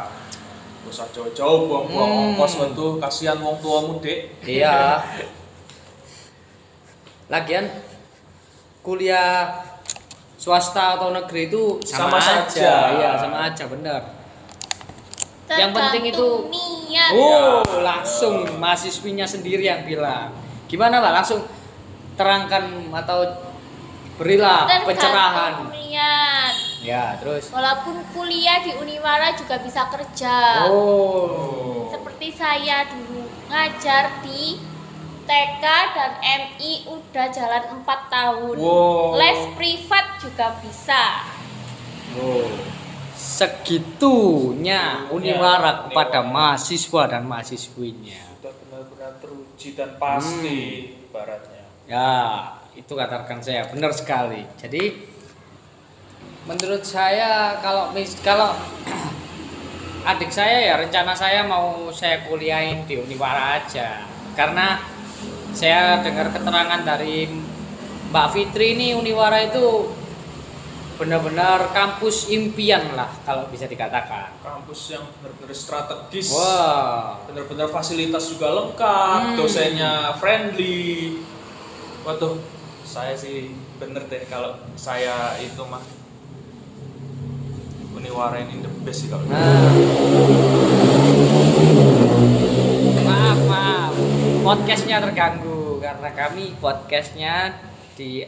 Gak 0.81 0.89
usah 0.89 1.07
jauh-jauh 1.13 1.69
buang-buang 1.69 2.11
Hmm. 2.11 2.25
ongkos 2.35 2.57
tuh 2.73 2.97
kasihan 2.99 3.37
wong 3.39 3.61
tua 3.61 3.85
mudik 3.85 4.33
Iya. 4.43 4.97
Lagian 7.33 7.69
kuliah 8.81 9.61
swasta 10.35 10.97
atau 10.97 11.13
negeri 11.13 11.47
itu 11.47 11.79
sama, 11.85 12.17
Sama 12.17 12.19
aja. 12.19 12.35
saja. 12.49 12.73
Iya, 12.97 13.11
sama 13.21 13.39
aja 13.47 13.65
bener. 13.69 14.01
Yang 15.51 15.71
penting 15.75 16.03
itu- 16.11 16.43
niat. 16.49 17.11
Oh, 17.13 17.61
langsung 17.83 18.59
mahasiswinya 18.59 19.27
sendiri 19.27 19.63
yang 19.63 19.85
bilang. 19.85 20.33
Gimana, 20.67 20.99
Pak? 20.99 21.13
Langsung 21.13 21.41
terangkan 22.17 22.89
atau 22.95 23.19
berilah 24.21 24.69
Tergantung 24.69 24.89
pencerahan. 24.93 25.53
niat. 25.73 26.55
Ya, 26.81 27.17
terus. 27.17 27.49
Walaupun 27.49 28.05
kuliah 28.13 28.61
di 28.61 28.73
Uniwara 28.75 29.33
juga 29.33 29.57
bisa 29.59 29.89
kerja. 29.89 30.69
Oh. 30.69 31.89
Seperti 31.89 32.29
saya 32.31 32.85
dulu 32.87 33.21
ngajar 33.49 34.21
di 34.21 34.61
TK 35.25 35.65
dan 35.93 36.13
MI 36.21 36.73
udah 36.87 37.27
jalan 37.31 37.65
4 37.81 38.01
tahun. 38.09 38.57
Wow. 38.57 39.17
Les 39.17 39.41
privat 39.55 40.19
juga 40.19 40.57
bisa. 40.61 41.25
Oh. 42.17 42.49
Segitunya 43.15 45.09
Uniwara 45.09 45.87
kepada 45.87 46.21
Uniwara. 46.21 46.35
mahasiswa 46.55 47.03
dan 47.07 47.25
mahasiswinya. 47.25 48.21
sudah 48.37 48.53
benar-benar 48.59 49.13
teruji 49.17 49.69
dan 49.75 49.97
pasti 49.97 50.59
Hmm. 50.89 51.05
ibaratnya 51.07 51.63
Ya, 51.85 52.17
itu 52.81 52.93
katakan 52.97 53.45
saya 53.45 53.69
benar 53.69 53.93
sekali. 53.93 54.49
Jadi 54.57 55.13
menurut 56.49 56.83
saya 56.83 57.61
kalau 57.61 57.93
mis 57.93 58.17
kalau 58.25 58.57
adik 60.11 60.33
saya 60.33 60.65
ya 60.65 60.75
rencana 60.81 61.13
saya 61.13 61.45
mau 61.45 61.93
saya 61.93 62.25
kuliahin 62.25 62.89
di 62.89 62.97
Uniwara 62.97 63.61
aja. 63.61 64.09
Karena 64.33 64.81
saya 65.53 66.01
dengar 66.01 66.33
keterangan 66.33 66.81
dari 66.81 67.29
Mbak 68.11 68.29
Fitri 68.33 68.75
ini 68.75 68.97
Uniwara 68.97 69.45
itu 69.45 69.93
benar-benar 70.97 71.73
kampus 71.73 72.29
impian 72.29 72.93
lah 72.93 73.09
kalau 73.25 73.49
bisa 73.49 73.65
dikatakan. 73.65 74.37
kampus 74.45 74.93
yang 74.93 75.05
benar-benar 75.17 75.57
strategis 75.57 76.29
Wah. 76.29 77.17
benar-benar 77.25 77.73
fasilitas 77.73 78.29
juga 78.29 78.53
lengkap 78.53 79.33
Hmm. 79.33 79.37
dosennya 79.41 80.13
friendly 80.21 81.17
waduh 82.05 82.37
saya 82.91 83.15
sih 83.15 83.55
bener 83.79 84.03
deh 84.11 84.27
kalau 84.27 84.51
saya 84.75 85.39
itu 85.39 85.63
mah 85.63 85.79
Uniwara 87.95 88.43
ini 88.43 88.59
the 88.59 88.71
best 88.83 89.07
sih 89.07 89.09
kalau 89.15 89.31
Nah. 89.31 89.71
Maaf, 93.07 93.39
maaf. 93.47 93.95
Podcastnya 94.43 94.99
terganggu 94.99 95.79
karena 95.79 96.11
kami 96.11 96.59
podcastnya 96.59 97.63
di 97.95 98.27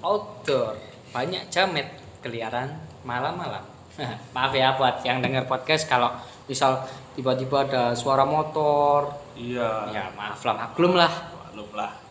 outdoor. 0.00 0.80
Banyak 1.12 1.52
jamet 1.52 1.92
keliaran 2.24 2.80
malam-malam. 3.04 3.68
maaf 4.34 4.56
ya 4.56 4.72
buat 4.80 5.04
yang 5.04 5.20
dengar 5.20 5.44
podcast 5.44 5.84
kalau 5.84 6.16
misal 6.48 6.80
tiba-tiba 7.12 7.68
ada 7.68 7.92
suara 7.92 8.24
motor, 8.24 9.12
iya 9.36 9.84
ya 9.92 10.08
maaf 10.16 10.40
lah 10.48 10.54
maklum 10.64 10.96
lah. 10.96 11.12
maklum 11.44 11.68
lah 11.76 12.07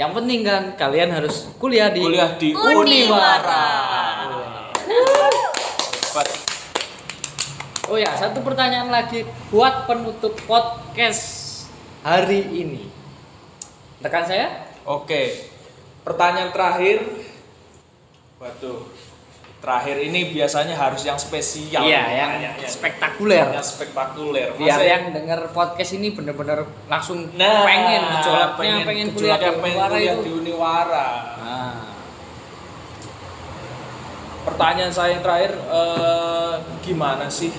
Yang 0.00 0.10
penting 0.16 0.40
kan 0.46 0.62
kalian 0.78 1.10
harus 1.12 1.50
kuliah 1.60 1.92
di 1.92 2.00
kuliah 2.00 2.30
di 2.40 2.54
Uniwara. 2.56 3.66
Oh 7.88 7.96
ya, 7.96 8.12
satu 8.20 8.44
pertanyaan 8.44 8.92
lagi 8.92 9.24
buat 9.48 9.88
penutup 9.88 10.36
podcast 10.44 11.64
hari 12.04 12.44
ini. 12.52 12.88
Tekan 14.04 14.24
saya? 14.28 14.68
oke 14.88 15.22
pertanyaan 16.00 16.48
terakhir 16.48 17.04
Waduh. 18.40 18.86
Terakhir 19.58 19.96
ini 20.06 20.30
biasanya 20.30 20.78
harus 20.78 21.02
yang 21.02 21.18
spesial. 21.18 21.82
Iya, 21.82 22.02
yang 22.14 22.30
Pertanyaannya. 22.30 22.68
spektakuler. 22.70 23.46
Yang 23.58 23.68
spektakuler. 23.74 24.48
Biar 24.54 24.78
Masa 24.78 24.84
yang 24.86 25.04
denger 25.10 25.40
podcast 25.50 25.92
ini 25.98 26.14
bener-bener 26.14 26.62
langsung 26.86 27.26
nah, 27.34 27.66
pengen 27.66 28.02
gejolaknya 28.06 28.54
pengen, 28.54 28.84
pengen 28.86 29.06
kuliah 29.18 29.38
di 29.42 29.50
kuliah 29.58 30.14
itu. 30.14 30.22
di 30.22 30.30
Uniwara. 30.30 31.10
Nah, 31.42 31.74
Pertanyaan 34.46 34.94
saya 34.94 35.18
yang 35.18 35.22
terakhir 35.26 35.52
eh, 35.58 36.54
gimana 36.86 37.26
sih 37.28 37.52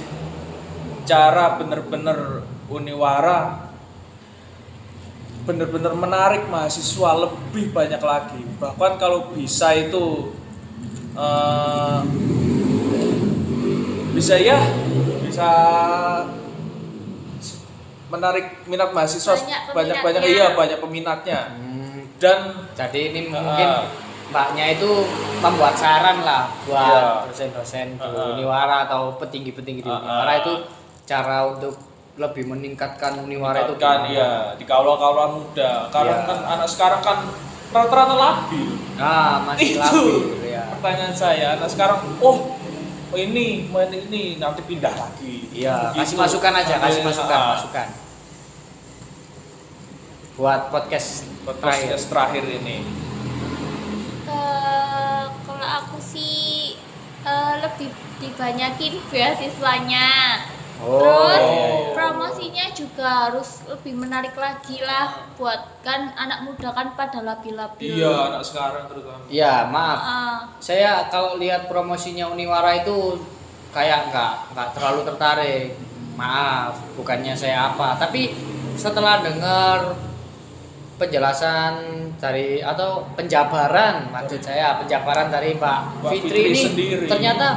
cara 1.03 1.59
bener-bener 1.59 2.47
Uniwara 2.71 3.69
bener-bener 5.43 5.93
menarik 5.97 6.45
mahasiswa 6.47 7.27
lebih 7.27 7.73
banyak 7.73 7.99
lagi. 7.99 8.41
Bahkan 8.61 9.01
kalau 9.01 9.33
bisa 9.33 9.73
itu 9.73 10.29
eh, 11.11 11.99
bisa 14.11 14.35
ya 14.35 14.59
bisa 15.21 15.49
menarik 18.09 18.65
minat 18.65 18.89
mahasiswa 18.89 19.37
Banyak 19.37 19.61
banyak-banyak 19.71 20.01
peminatnya. 20.19 20.41
iya 20.41 20.47
banyak 20.51 20.79
peminatnya 20.79 21.39
hmm, 21.53 21.99
dan 22.17 22.37
jadi 22.73 22.99
ini 23.13 23.19
Ah. 23.27 23.37
mungkin 23.37 23.69
mbaknya 24.29 24.65
itu 24.71 24.89
membuat 25.39 25.73
saran 25.73 26.21
lah 26.21 26.49
Iya. 26.59 26.67
buat 26.67 27.03
dosen-dosen 27.27 27.87
di 27.95 28.01
Ah. 28.03 28.33
Uniwara 28.33 28.85
atau 28.85 29.13
petinggi-petinggi 29.15 29.81
di 29.81 29.87
Ah, 29.87 29.97
Uniwara 29.99 30.33
itu 30.39 30.53
cara 31.05 31.45
untuk 31.47 31.77
lebih 32.15 32.43
meningkatkan 32.45 33.15
Uniwara 33.15 33.63
itu 33.63 33.77
kan 33.77 34.03
ya 34.05 34.51
di 34.53 34.65
kaula-kaula 34.65 35.29
muda 35.31 35.87
karena 35.87 36.17
Iya. 36.17 36.27
kan 36.27 36.39
anak 36.49 36.67
sekarang 36.67 37.01
kan 37.01 37.17
rata-rata 37.69 38.15
labil 38.15 38.67
Nah, 38.95 39.45
masih 39.45 39.71
itu 39.71 39.79
labil. 39.79 40.17
Pertanyaan 40.79 41.11
saya 41.11 41.45
anak 41.53 41.67
sekarang 41.67 41.99
oh 42.19 42.55
oh 43.05 43.17
ini 43.17 43.67
main 43.67 43.91
ini 43.91 44.39
nanti 44.39 44.63
pindah 44.63 44.95
lagi 44.95 45.51
Iya, 45.51 45.91
Begitu. 45.91 45.99
kasih 45.99 46.17
masukan 46.17 46.53
aja, 46.55 46.75
kasih 46.79 47.01
masukan, 47.03 47.35
ah, 47.35 47.47
masukan. 47.51 47.87
Buat 50.33 50.61
podcast 50.71 51.27
podcast 51.43 51.59
terakhir. 52.07 52.39
terakhir 52.39 52.63
ini 52.63 52.77
Eh, 54.23 55.23
kalau 55.43 55.67
aku 55.81 55.97
sih 55.99 56.77
eh, 57.19 57.53
lebih 57.59 57.89
dibanyakin 58.19 59.03
beasiswanya 59.09 60.07
Oh, 60.79 60.95
terus 61.03 61.43
iya, 61.43 61.43
iya. 61.43 61.91
promosinya 61.91 62.65
juga 62.71 63.07
harus 63.27 63.49
lebih 63.67 63.99
menarik 63.99 64.31
lagi 64.39 64.79
lah 64.79 65.11
buat 65.35 65.83
kan 65.83 66.15
anak 66.15 66.47
muda 66.47 66.71
kan 66.71 66.95
pada 66.95 67.19
labil-labil 67.19 67.99
iya 67.99 68.31
anak 68.31 68.43
sekarang 68.47 68.87
terutama 68.87 69.19
Iya, 69.27 69.67
maaf. 69.67 69.99
Ah, 69.99 70.39
Saya 70.63 71.11
kalau 71.11 71.35
lihat 71.35 71.67
promosinya 71.67 72.31
Uniwara 72.31 72.79
itu 72.79 73.19
kayak 73.69 74.07
nggak 74.09 74.33
nggak 74.55 74.69
terlalu 74.73 74.99
tertarik. 75.03 75.67
Maaf, 76.15 76.75
bukannya 76.95 77.31
saya 77.31 77.71
apa, 77.71 77.95
tapi 77.95 78.35
setelah 78.75 79.23
dengar 79.23 79.95
penjelasan 80.99 81.73
dari 82.19 82.59
atau 82.59 83.07
penjabaran 83.15 84.11
maksud 84.11 84.43
saya 84.43 84.75
penjabaran 84.83 85.31
dari 85.31 85.55
Mbak, 85.55 85.79
Mbak 86.03 86.11
Fitri, 86.11 86.27
Fitri 86.27 86.41
ini 86.43 86.59
sendiri. 86.59 87.05
ternyata 87.07 87.47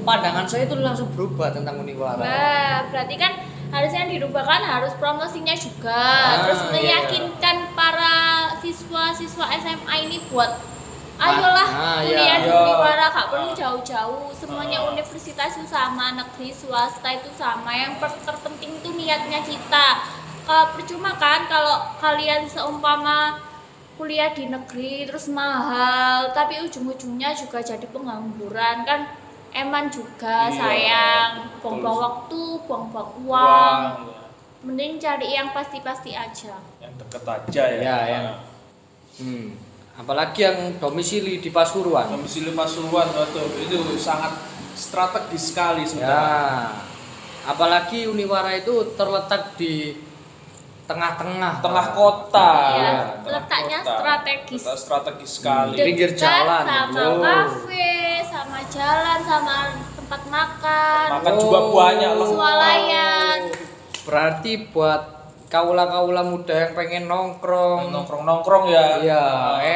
pandangan 0.00 0.44
saya 0.44 0.64
itu 0.64 0.76
langsung 0.76 1.08
berubah 1.10 1.50
tentang 1.50 1.78
Uniwara. 1.78 2.18
nah, 2.18 2.76
berarti 2.88 3.14
kan 3.14 3.32
harusnya 3.70 4.02
yang 4.02 4.12
dirubah 4.18 4.42
kan 4.42 4.62
harus 4.62 4.92
promosinya 4.96 5.54
juga 5.54 5.94
Ah, 5.94 6.42
terus 6.42 6.60
iya. 6.66 6.72
meyakinkan 6.74 7.56
para 7.72 8.16
siswa-siswa 8.58 9.46
SMA 9.56 9.94
ini 10.02 10.18
buat 10.26 10.50
Ah, 11.16 11.36
ayolah 11.36 11.68
ah, 11.68 11.98
kuliah 12.00 12.16
iya. 12.34 12.36
di 12.40 12.48
Iya. 12.48 12.56
Uniwara 12.58 13.06
gak 13.08 13.28
perlu 13.28 13.52
jauh-jauh 13.52 14.32
semuanya 14.32 14.80
Ah. 14.80 14.88
universitas 14.88 15.52
itu 15.54 15.66
sama 15.66 16.16
negeri 16.16 16.48
swasta 16.50 17.08
itu 17.12 17.28
sama 17.32 17.70
yang 17.70 17.94
terpenting 18.00 18.74
itu 18.74 18.88
niatnya 18.90 19.44
kita 19.44 19.86
kalau 20.42 20.72
percuma 20.72 21.14
kan 21.14 21.44
kalau 21.44 21.94
kalian 21.96 22.48
seumpama 22.48 23.36
kuliah 23.94 24.32
di 24.32 24.48
negeri 24.48 25.04
terus 25.04 25.28
mahal 25.28 26.32
tapi 26.32 26.56
ujung-ujungnya 26.58 27.36
juga 27.36 27.60
jadi 27.60 27.84
pengangguran 27.86 28.82
kan 28.82 29.00
eman 29.52 29.86
juga 29.86 30.46
Iya, 30.46 30.56
sayang. 30.56 31.30
buang-buang 31.58 31.98
waktu 31.98 32.40
buang-buang 32.64 33.10
uang. 33.20 33.26
Uang, 33.26 33.80
mending 34.62 34.96
cari 34.96 35.34
yang 35.34 35.50
pasti-pasti 35.50 36.12
aja. 36.12 36.54
Yang 36.78 36.92
deket 37.00 37.24
aja 37.24 37.62
ya. 37.66 37.80
Ya, 37.80 37.96
yang- 38.06 38.40
Hmm. 39.20 39.52
Apalagi 39.94 40.40
yang 40.40 40.58
domisili 40.80 41.38
di 41.38 41.50
Pasuruan. 41.50 42.08
domisili 42.08 42.56
Pasuruan 42.56 43.04
betul 43.12 43.52
itu 43.60 43.76
sangat 43.96 44.32
strategis 44.72 45.52
sekali 45.52 45.84
sebenarnya. 45.84 46.16
Ya. 46.16 46.72
Apalagi 47.44 48.08
Uniwara 48.08 48.54
itu 48.54 48.96
terletak 48.96 49.60
di 49.60 49.92
tengah-tengah. 50.86 51.60
Tengah 51.60 51.86
kota. 51.92 52.52
Iya, 52.72 52.92
tengah 52.96 53.19
letaknya 53.42 53.78
kota. 53.80 53.92
strategis. 53.94 54.60
Letak 54.60 54.78
strategis 54.78 55.30
sekali 55.34 55.72
Di 55.72 55.82
pinggir 55.82 56.10
Dekat 56.10 56.20
jalan, 56.20 56.62
sama 56.62 56.86
bro. 56.90 57.10
kafe 57.18 57.90
sama 58.22 58.58
jalan 58.66 59.18
sama 59.20 59.54
tempat 59.92 60.22
makan 60.26 61.06
makan 61.12 61.32
juga 61.36 61.58
banyak 61.68 62.10
loh 62.14 62.28
swalayan 62.30 63.40
Berarti 64.00 64.52
buat 64.66 65.02
kaula-kaula 65.46 66.22
muda 66.22 66.54
yang 66.56 66.72
pengen 66.72 67.04
nongkrong. 67.04 67.90
nongkrong 67.90 68.22
nongkrong 68.22 68.64
ya 68.66 68.98
Iya, 68.98 69.24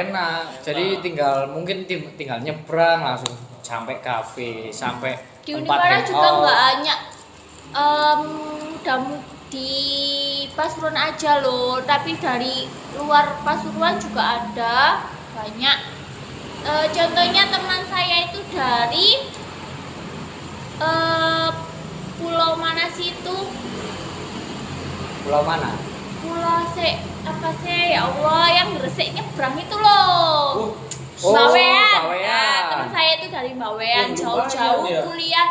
enak. 0.02 0.62
Jadi 0.62 0.84
tinggal 1.00 1.50
mungkin 1.50 1.84
tinggal 1.84 2.38
nyebrang 2.38 3.00
langsung 3.00 3.34
sampai 3.60 3.98
kafe, 3.98 4.70
sampai 4.70 5.12
di 5.40 5.52
tempat 5.52 5.76
Univara 5.76 5.98
juga 6.00 6.28
nggak 6.36 6.58
hanya 6.64 6.94
em, 7.70 8.22
damu 8.80 9.16
di 9.54 9.70
Pasuruan 10.50 10.98
aja 10.98 11.38
loh 11.38 11.78
tapi 11.80 12.18
dari 12.18 12.66
luar 12.94 13.38
Pasuruan 13.40 13.96
juga 13.96 14.42
ada 14.42 15.06
banyak 15.32 15.94
Eh, 16.64 16.88
contohnya 16.90 17.44
teman 17.46 17.84
saya 17.84 18.24
itu 18.24 18.40
dari 18.48 19.20
eh, 20.80 21.48
pulau 22.16 22.56
mana 22.56 22.88
sih 22.88 23.12
itu 23.12 23.36
Pulau 25.20 25.44
mana? 25.44 25.76
pulau 26.18 26.64
se 26.72 26.88
apa 27.20 27.52
sih 27.60 27.92
ya 27.92 28.08
Allah 28.08 28.48
yang 28.50 28.68
gresik 28.74 29.12
nyebrang 29.12 29.60
itu 29.60 29.76
loh 29.76 30.72
Oh, 31.20 31.30
Oh, 31.30 31.32
Bawean. 31.32 32.00
Bawean. 32.04 32.24
Nah, 32.26 32.68
teman 32.68 32.88
saya 32.90 33.10
itu 33.16 33.28
dari 33.28 33.52
Bawean, 33.54 34.12
Oh, 34.12 34.16
jauh-jauh 34.16 34.84
ya. 34.84 35.00
kuliah 35.04 35.48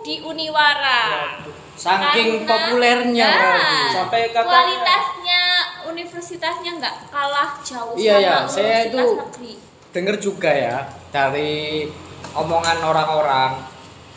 di 0.00 0.14
Uniwara. 0.18 1.02
Saking 1.72 2.44
Karena- 2.44 2.48
populernya 2.48 3.28
Nah, 3.28 3.40
berarti. 3.42 3.78
Sampai 3.90 4.20
katanya- 4.28 4.44
kualitasnya 4.46 5.42
universitasnya 5.84 6.70
nggak 6.78 6.94
kalah 7.10 7.50
jauh 7.60 7.94
Iya, 7.96 8.14
sama 8.14 8.22
iya, 8.22 8.36
saya 8.46 8.64
universitas 8.64 9.02
itu- 9.02 9.16
negeri. 9.18 9.52
dengar 9.92 10.16
juga 10.16 10.50
ya 10.50 10.76
dari 11.10 11.52
omongan 12.32 12.78
orang-orang. 12.80 13.50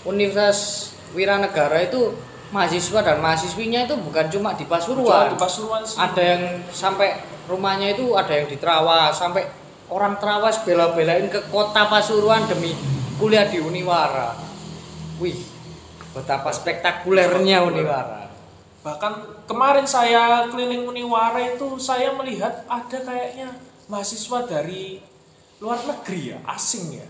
Universitas 0.06 0.91
Wiranegara 1.15 1.80
itu 1.82 2.13
mahasiswa 2.52 3.00
dan 3.02 3.18
mahasiswinya 3.20 3.84
itu 3.84 3.96
bukan 3.98 4.28
cuma 4.30 4.54
di 4.54 4.63
Pasuruan. 4.63 5.34
Di 5.34 5.39
Pasuruan 5.39 5.82
sih. 5.82 5.98
Ada 5.98 6.22
yang 6.22 6.44
sampai 6.70 7.18
rumahnya 7.48 7.96
itu 7.96 8.13
ada 8.13 8.30
yang 8.30 8.46
di 8.46 8.56
Trawas. 8.56 9.15
Sampai 9.15 9.48
orang 9.89 10.20
Trawas 10.20 10.62
bela-belain 10.62 11.28
ke 11.28 11.39
kota 11.50 11.88
Pasuruan 11.88 12.46
demi 12.46 12.76
kuliah 13.18 13.48
di 13.48 13.58
Uniwara. 13.58 14.36
Wih 15.18 15.39
betapa 16.15 16.49
spektakulernya 16.49 17.60
Uniwara 17.62 18.32
bahkan 18.80 19.13
kemarin 19.43 19.84
saya 19.84 20.47
keliling 20.47 20.86
Uniwara 20.86 21.38
itu 21.49 21.75
saya 21.75 22.13
melihat 22.13 22.63
ada 22.65 22.97
kayaknya 22.97 23.51
mahasiswa 23.86 24.39
dari 24.45 25.04
luar 25.58 25.78
negeri 25.82 26.32
ya 26.32 26.38
asing 26.47 26.95
ya 26.95 27.08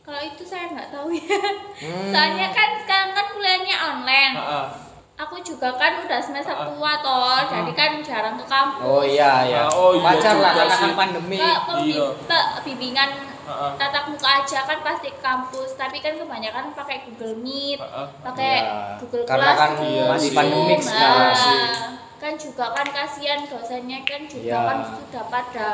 Kalau 0.00 0.18
itu 0.18 0.42
saya 0.42 0.66
nggak 0.68 0.90
tahu 0.90 1.12
ya. 1.12 1.38
Hmm. 1.78 2.10
Soalnya 2.10 2.50
kan 2.50 2.70
sekarang 2.76 3.10
kan 3.12 3.26
kuliahnya 3.30 3.76
online. 3.78 4.34
Ha-ha. 4.34 4.62
Aku 5.20 5.38
juga 5.38 5.70
kan 5.72 6.00
udah 6.00 6.18
semester 6.18 6.50
Ah. 6.50 6.66
tua 6.66 6.92
toh, 6.98 7.38
jadi 7.46 7.70
kan 7.70 7.90
jarang 8.00 8.34
ke 8.34 8.42
kampus. 8.42 8.82
oh 8.82 9.04
iya 9.04 9.44
ya 9.46 9.60
Ah, 9.60 9.70
oh 9.70 9.92
iya 9.92 10.02
wajar 10.02 10.34
lah 10.34 10.50
karena 10.56 10.74
kan 10.74 10.92
pandemi 10.96 11.36
ke 11.36 11.52
pembi- 11.62 11.94
Iya. 11.94 12.40
bimbingan 12.64 13.10
Ha-ha. 13.50 13.68
tatap 13.74 14.04
muka 14.08 14.28
aja 14.38 14.58
kan 14.62 14.78
pasti 14.80 15.10
kampus 15.18 15.74
tapi 15.74 15.98
kan 15.98 16.14
kebanyakan 16.14 16.70
pakai 16.70 17.02
Google 17.04 17.34
Meet 17.36 17.82
pakai 18.22 18.54
Iya. 18.62 18.94
Google 18.98 19.24
Karena 19.24 19.52
kan 19.52 19.70
Classroom 19.74 20.06
masih 20.08 20.30
pandemik 20.30 20.78
Nah, 20.78 20.86
sekarang 20.86 21.34
sih. 21.34 21.60
kan 22.16 22.32
juga 22.36 22.64
kan 22.70 22.86
kasihan 22.86 23.40
dosennya 23.42 23.98
kan 24.04 24.20
juga 24.24 24.46
Iya. 24.46 24.60
kan 24.62 24.78
sudah 24.86 25.24
pada 25.26 25.68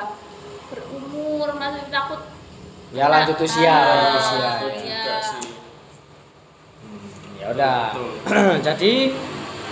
berumur 0.67 1.49
masih 1.55 1.85
takut 1.87 2.21
ya 2.91 3.05
lanjut 3.07 3.37
usia 3.39 3.69
Ah, 3.69 3.85
lanjut 3.85 4.23
usia 4.73 4.89
iya. 4.89 5.05
ya. 5.05 5.19
ya 7.37 7.47
udah 7.53 7.79
jadi 8.67 8.93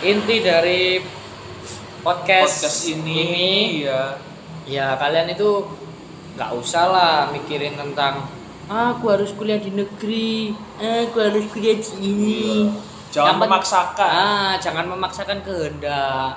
inti 0.05 0.37
dari 0.39 1.01
podcast, 2.05 2.61
podcast 2.61 2.81
ini, 2.87 3.25
ya 3.83 4.21
ya 4.65 4.93
kalian 4.95 5.31
itu 5.31 5.65
nggak 6.35 6.51
usah 6.53 6.85
lah 6.87 7.17
mikirin 7.31 7.75
tentang 7.75 8.27
aku 8.65 9.05
harus 9.09 9.31
kuliah 9.33 9.57
di 9.57 9.71
negeri 9.71 10.51
aku 10.77 11.17
harus 11.17 11.47
kuliah 11.49 11.77
di 11.77 11.91
ini 12.01 12.43
Jangan 13.09 13.39
pen- 13.39 13.47
memaksakan. 13.47 14.11
ah 14.11 14.53
jangan 14.57 14.87
memaksakan 14.89 15.39
kehendak 15.41 16.35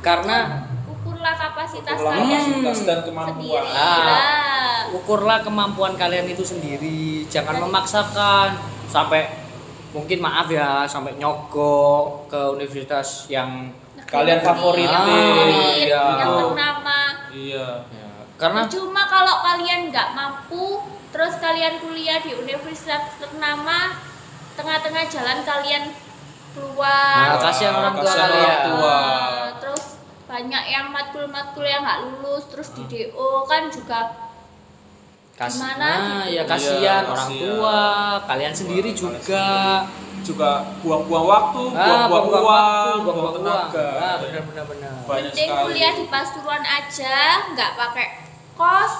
karena 0.00 0.66
ukurlah 0.84 1.30
kapasitas 1.32 1.94
Ukurlah 1.94 2.18
kalian 2.18 2.40
kapasitas 2.42 2.78
dan 2.80 2.98
sendiri 2.98 3.06
kemampuan. 3.06 3.64
Ah. 3.68 3.98
Nah, 4.00 4.78
ukurlah 4.92 5.38
kemampuan 5.40 5.94
kalian 5.94 6.26
itu 6.26 6.42
sendiri 6.42 7.22
jangan 7.24 7.60
memaksakan 7.60 8.58
sampai 8.84 9.30
mungkin 9.90 10.18
maaf 10.18 10.48
ya 10.48 10.82
sampai 10.84 11.14
nyogok 11.14 12.26
ke 12.26 12.40
universitas 12.50 13.28
yang 13.28 13.70
Kalian 14.02 14.42
favorit. 14.42 14.90
Ah, 14.90 15.06
iya. 15.72 16.02
yang 16.18 16.34
ternama 16.48 16.98
Iya. 17.30 17.68
Karena 18.40 18.64
cuma 18.66 19.04
kalau 19.04 19.36
kalian 19.44 19.88
nggak 19.88 20.08
mampu 20.10 20.80
terus 21.10 21.36
kalian 21.36 21.76
kuliah 21.78 22.18
di 22.18 22.32
universitas 22.34 22.88
ternama 23.14 23.94
tengah-tengah 24.54 25.04
jalan 25.06 25.38
kalian 25.42 25.84
Nah, 26.50 26.58
keluar 26.58 27.38
kasihan 27.38 27.70
orang 27.72 27.94
tua 27.94 28.02
Kasihan 28.02 28.26
kalian. 28.26 28.42
orang 28.42 28.66
tua. 28.66 28.98
Terus 29.60 29.84
banyak 30.26 30.64
yang 30.66 30.86
matkul-matkul 30.88 31.62
yang 31.62 31.80
nggak 31.80 32.00
lulus 32.02 32.44
terus 32.48 32.68
di 32.72 32.82
DO 32.84 33.30
kan 33.44 33.70
juga 33.70 34.00
Kas 35.32 35.54
Gimana 35.54 35.78
nah, 35.78 36.20
gitu? 36.20 36.34
ya 36.34 36.42
kasihan 36.44 36.74
Iya, 36.76 36.96
orang 37.06 37.16
kasihan. 37.24 37.42
tua 37.46 37.78
kalian 38.26 38.50
sendiri 38.52 38.90
Kalian 38.90 39.14
juga 39.14 39.44
Juga 40.20 40.50
buang-buang 40.80 41.24
waktu, 41.24 41.62
Ah, 41.70 42.04
buang-buang 42.04 42.10
buang-buang 42.10 42.42
uang, 42.42 42.44
waktu, 42.44 42.74
buang-buang 42.76 43.00
buang-buang 43.00 43.32
uang. 43.32 43.70
tenaga. 43.70 43.86
Ah, 43.96 44.14
benar 44.20 44.42
benar 44.44 44.64
benar. 44.66 44.92
Banyak 45.00 45.30
mending 45.30 45.48
sekali. 45.48 45.64
kuliah 45.64 45.92
di 45.94 46.04
Pasuruan 46.06 46.60
aja 46.62 47.16
nggak 47.48 47.70
pakai 47.72 48.06
kos 48.60 48.94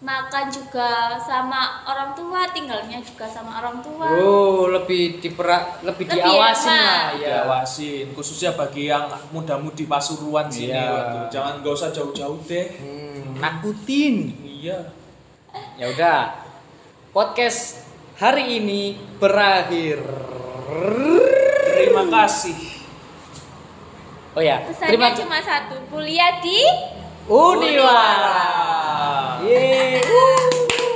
makan 0.00 0.48
juga 0.48 0.90
sama 1.20 1.60
orang 1.84 2.10
tua 2.10 2.48
tinggalnya 2.48 2.98
juga 2.98 3.22
sama 3.24 3.60
orang 3.60 3.78
tua 3.78 4.08
Oh, 4.18 4.66
lebih 4.66 5.20
dipera 5.20 5.76
lebih 5.80 6.08
Lebih 6.08 6.16
diawasin 6.16 6.66
enak. 6.66 6.80
lah 6.80 7.06
ya. 7.14 7.26
diawasin 7.36 8.06
khususnya 8.10 8.50
bagi 8.52 8.88
yang 8.88 9.04
muda-mudi 9.28 9.84
Pasuruan 9.84 10.48
sini 10.48 10.72
Iya. 10.72 10.88
waduh. 10.88 11.26
jangan 11.28 11.54
gak 11.60 11.74
usah 11.76 11.90
jauh-jauh 11.90 12.40
deh 12.42 12.66
Hmm, 12.74 13.38
nakutin. 13.38 14.34
iya 14.42 14.90
Ya 15.76 15.86
udah. 15.88 16.20
Podcast 17.10 17.82
hari 18.16 18.58
ini 18.58 18.82
berakhir. 19.16 19.98
terima 21.70 22.04
kasih 22.08 22.56
Oh 24.30 24.38
ya, 24.40 24.62
pesannya 24.62 24.88
terima 24.88 25.08
cuma 25.12 25.36
satu 25.38 25.74
kuliah 25.88 26.38
di 26.38 26.62
Uniwara. 27.30 28.34
Yeay. 29.46 30.02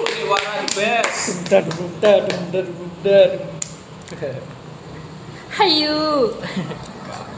Uniwara 0.03 0.67
the 0.67 0.75
best 0.75 1.49
Dun, 1.49 1.65
dun, 2.01 2.27